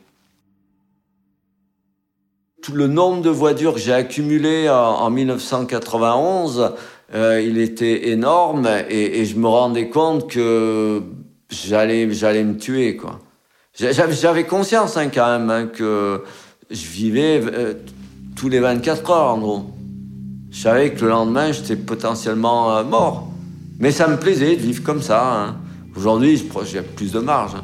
[2.67, 6.73] tout le nombre de voitures que j'ai accumulé en, 1991,
[7.15, 11.01] euh, il était énorme et, je me rendais compte que
[11.49, 13.19] j'allais j'allais me tuer quoi.
[13.73, 16.23] J'avais conscience hein, quand même hein, que
[16.71, 17.73] je vivais euh,
[18.35, 19.65] tous les 24 heures en gros.
[20.49, 23.29] Je savais que le lendemain j'étais potentiellement euh, mort,
[23.79, 25.45] mais ça me plaisait de vivre comme ça.
[25.45, 25.57] Hein.
[25.95, 27.55] Aujourd'hui, j'ai plus de marge.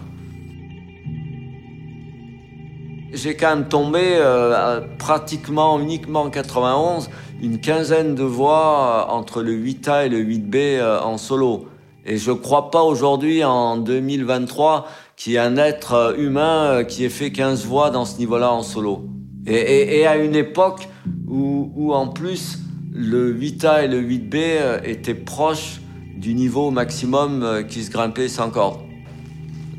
[3.13, 7.09] j'ai quand même tombé euh, pratiquement uniquement en 91
[7.41, 11.67] une quinzaine de voix euh, entre le 8A et le 8B euh, en solo.
[12.05, 17.09] Et je crois pas aujourd'hui en 2023 qu'il y ait un être humain qui ait
[17.09, 19.05] fait 15 voix dans ce niveau-là en solo.
[19.45, 20.87] Et, et, et, à une époque
[21.27, 22.59] où, où en plus
[22.93, 25.81] le 8A et le 8B étaient proches
[26.15, 28.79] du niveau maximum qui se grimpait sans corde.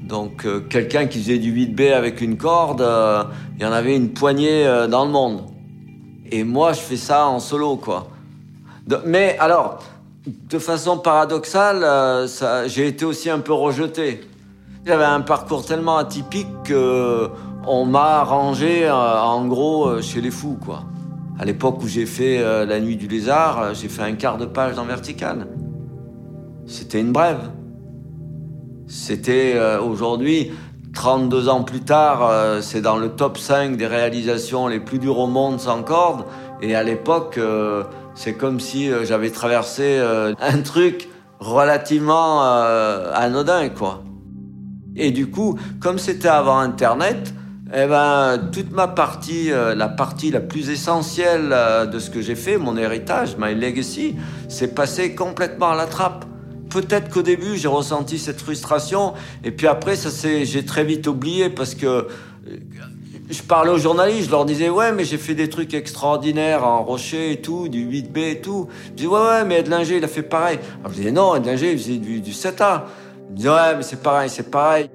[0.05, 3.25] Donc euh, quelqu'un qui faisait du 8B avec une corde, euh,
[3.57, 5.45] il y en avait une poignée euh, dans le monde.
[6.31, 8.09] Et moi, je fais ça en solo, quoi.
[9.07, 9.83] mais alors,
[10.27, 12.27] de façon paradoxale,
[12.67, 14.21] j'ai été aussi un peu rejeté.
[14.87, 17.29] J'avais un parcours tellement atypique que
[17.67, 20.85] on m'a rangé en gros chez les fous, quoi.
[21.39, 24.75] À l'époque où j'ai fait la nuit du lézard, j'ai fait un quart de page
[24.75, 25.47] dans vertical.
[26.67, 27.51] C'était une brève.
[28.87, 30.53] C'était euh, aujourd'hui,
[30.95, 35.19] 32 ans plus tard, euh, c'est dans le top 5 des réalisations les plus dures
[35.19, 36.25] au monde sans corde.
[36.61, 37.85] Et à l'époque, euh,
[38.15, 39.99] c'est comme si j'avais traversé
[40.41, 41.09] un truc
[41.41, 44.05] relativement anodin, quoi.
[44.97, 47.35] Et du coup, comme c'était avant Internet,
[47.75, 51.55] eh ben, toute ma partie, la partie la plus essentielle
[51.93, 54.15] de ce que j'ai fait, mon héritage, my legacy,
[54.49, 56.25] s'est passé complètement à la trappe
[56.75, 59.15] peut-être qu'au début, j'ai ressenti cette frustration.
[59.45, 60.11] Et puis après, ça
[60.43, 62.07] j'ai très vite oublié parce que euh,
[63.31, 66.85] je parlais aux journalistes, je leur disais, ouais, mais j'ai fait des trucs extraordinaires en
[66.85, 68.69] rocher et tout, du 8B et tout.
[68.89, 70.59] Je disais, ouais, ouais, mais Edlinger, il a fait pareil.
[70.81, 72.83] Alors je disais, non, Edlinger, il faisait du, 7A.
[73.31, 74.91] Je disais, ouais, mais c'est pareil, c'est pareil.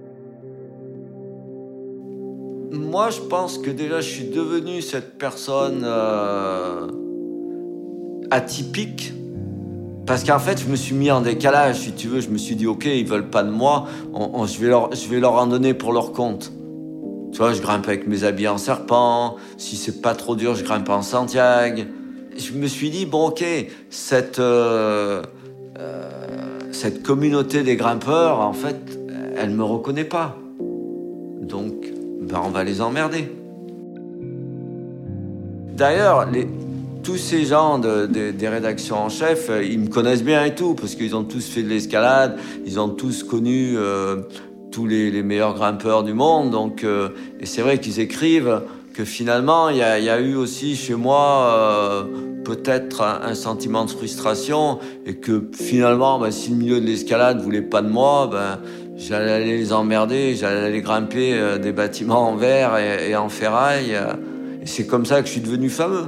[2.72, 6.88] Moi, je pense que déjà, je suis devenu cette personne euh,
[8.30, 9.14] atypique
[10.06, 12.20] parce qu'en fait, je me suis mis en décalage, si tu veux.
[12.20, 15.20] Je me suis dit, OK, ils veulent pas de moi, je, vais leur, je vais
[15.20, 16.52] leur en donner pour leur compte.
[17.32, 19.36] Tu vois, je grimpe avec mes habits en serpent.
[19.58, 21.84] Si c'est pas trop dur, je grimpe en Santiago.
[22.36, 23.44] Je me suis dit, bon, OK,
[23.90, 25.22] cette, euh,
[25.78, 26.10] euh,
[26.72, 28.78] cette communauté des grimpeurs, en fait,
[29.38, 30.38] elle me reconnaît pas.
[31.42, 31.74] Donc,
[32.22, 33.32] ben, on va les emmerder.
[35.76, 36.28] D'ailleurs,
[37.04, 40.96] tous ces gens des rédactions en chef, euh, ils me connaissent bien et tout, parce
[40.96, 43.78] qu'ils ont tous fait de l'escalade, ils ont tous connu
[44.72, 46.52] tous les, meilleurs grimpeurs du monde.
[46.52, 47.10] Donc, euh,
[47.40, 48.62] et c'est vrai qu'ils écrivent
[48.94, 52.06] que finalement, il y a, eu aussi chez moi
[52.44, 57.62] peut-être un, sentiment de frustration, et que finalement, ben, si le milieu de l'escalade voulait
[57.62, 58.60] pas de moi, ben,
[58.98, 63.98] j'allais les emmerder, j'allais les grimper des bâtiments en verre et, et en ferraille.
[64.62, 66.08] et c'est comme ça que je suis devenu fameux.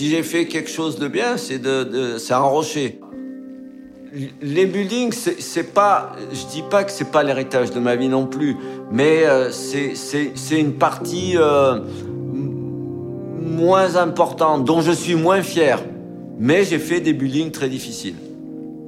[0.00, 3.00] si j'ai fait quelque chose de bien, c'est de, de c'est un rocher.
[4.42, 8.26] Les buildings, c'est pas, je dis pas que c'est pas l'héritage de ma vie non
[8.26, 8.56] plus,
[8.90, 11.78] mais euh, c'est une partie euh,
[13.40, 15.78] moins importante, dont je suis moins fier.
[16.40, 18.16] Mais j'ai fait des buildings très difficiles.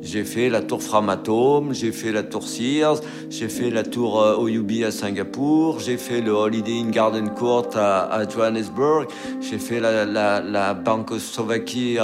[0.00, 3.00] J'ai fait la tour Framatome, j'ai fait la tour Sears,
[3.30, 7.68] j'ai fait la tour euh, Oyubi à Singapour, j'ai fait le Holiday Inn Garden Court
[7.76, 9.06] à, Johannesburg,
[9.40, 11.98] j'ai fait la, la, la Banque Slovaquie.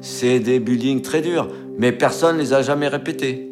[0.00, 1.46] C'est des buildings très durs,
[1.78, 3.50] mais personne ne les a jamais répétés.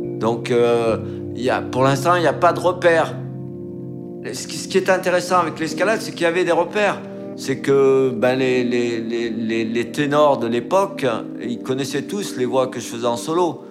[0.00, 0.96] Donc, euh,
[1.34, 3.14] y a, pour l'instant, il n'y a pas de repères.
[4.32, 7.00] Ce qui, est intéressant avec l'escalade, c'est qu'il y avait des repères
[7.38, 11.06] c'est que ben, les, les, ténors de l'époque,
[11.40, 13.62] ils connaissaient tous les voix que je faisais en solo.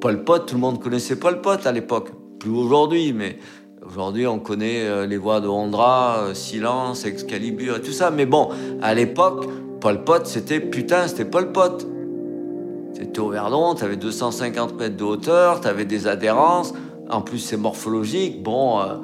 [0.00, 2.10] Paul Pot, tout le monde connaissait Paul Pot à l'époque.
[2.38, 3.38] Plus aujourd'hui, mais
[3.84, 8.12] aujourd'hui on connaît euh, les voix de Ondra, euh, Silence, Excalibur et tout ça.
[8.12, 9.46] Mais bon, à l'époque,
[9.80, 11.84] Paul Pot, c'était putain, c'était Paul Pot.
[13.02, 16.72] C'était au Verdon, t'avais 250 mètres de hauteur, t'avais des adhérences.
[17.10, 18.44] En plus, c'est morphologique.
[18.44, 18.80] Bon.
[18.80, 18.94] Euh,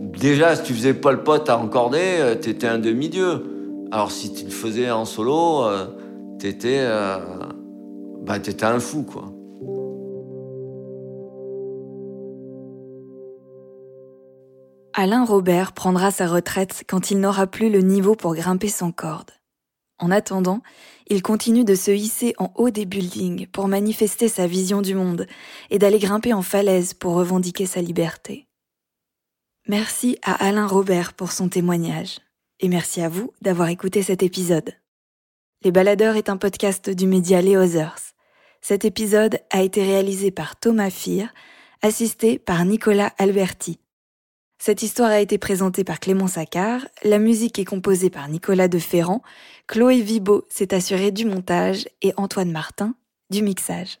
[0.00, 3.88] Déjà, si tu faisais pas le pote à encorder, euh, t'étais un demi-dieu.
[3.90, 5.86] Alors si tu le faisais en solo, euh,
[6.38, 6.86] t'étais,
[8.22, 9.24] bah, t'étais un fou, quoi.
[14.94, 19.30] Alain Robert prendra sa retraite quand il n'aura plus le niveau pour grimper sans corde.
[19.98, 20.62] En attendant,
[21.08, 25.26] il continue de se hisser en haut des buildings pour manifester sa vision du monde
[25.70, 28.46] et d'aller grimper en falaise pour revendiquer sa liberté.
[29.66, 32.20] Merci à Alain Robert pour son témoignage.
[32.60, 34.74] Et merci à vous d'avoir écouté cet épisode.
[35.62, 38.14] Les Baladeurs est un podcast du média Les Others.
[38.60, 41.32] Cet épisode a été réalisé par Thomas Fir,
[41.82, 43.78] assisté par Nicolas Alberti.
[44.60, 48.80] Cette histoire a été présentée par Clément Saccard, la musique est composée par Nicolas de
[48.80, 49.22] Ferrand,
[49.68, 52.94] Chloé Vibo s'est assurée du montage et Antoine Martin
[53.28, 53.98] du mixage.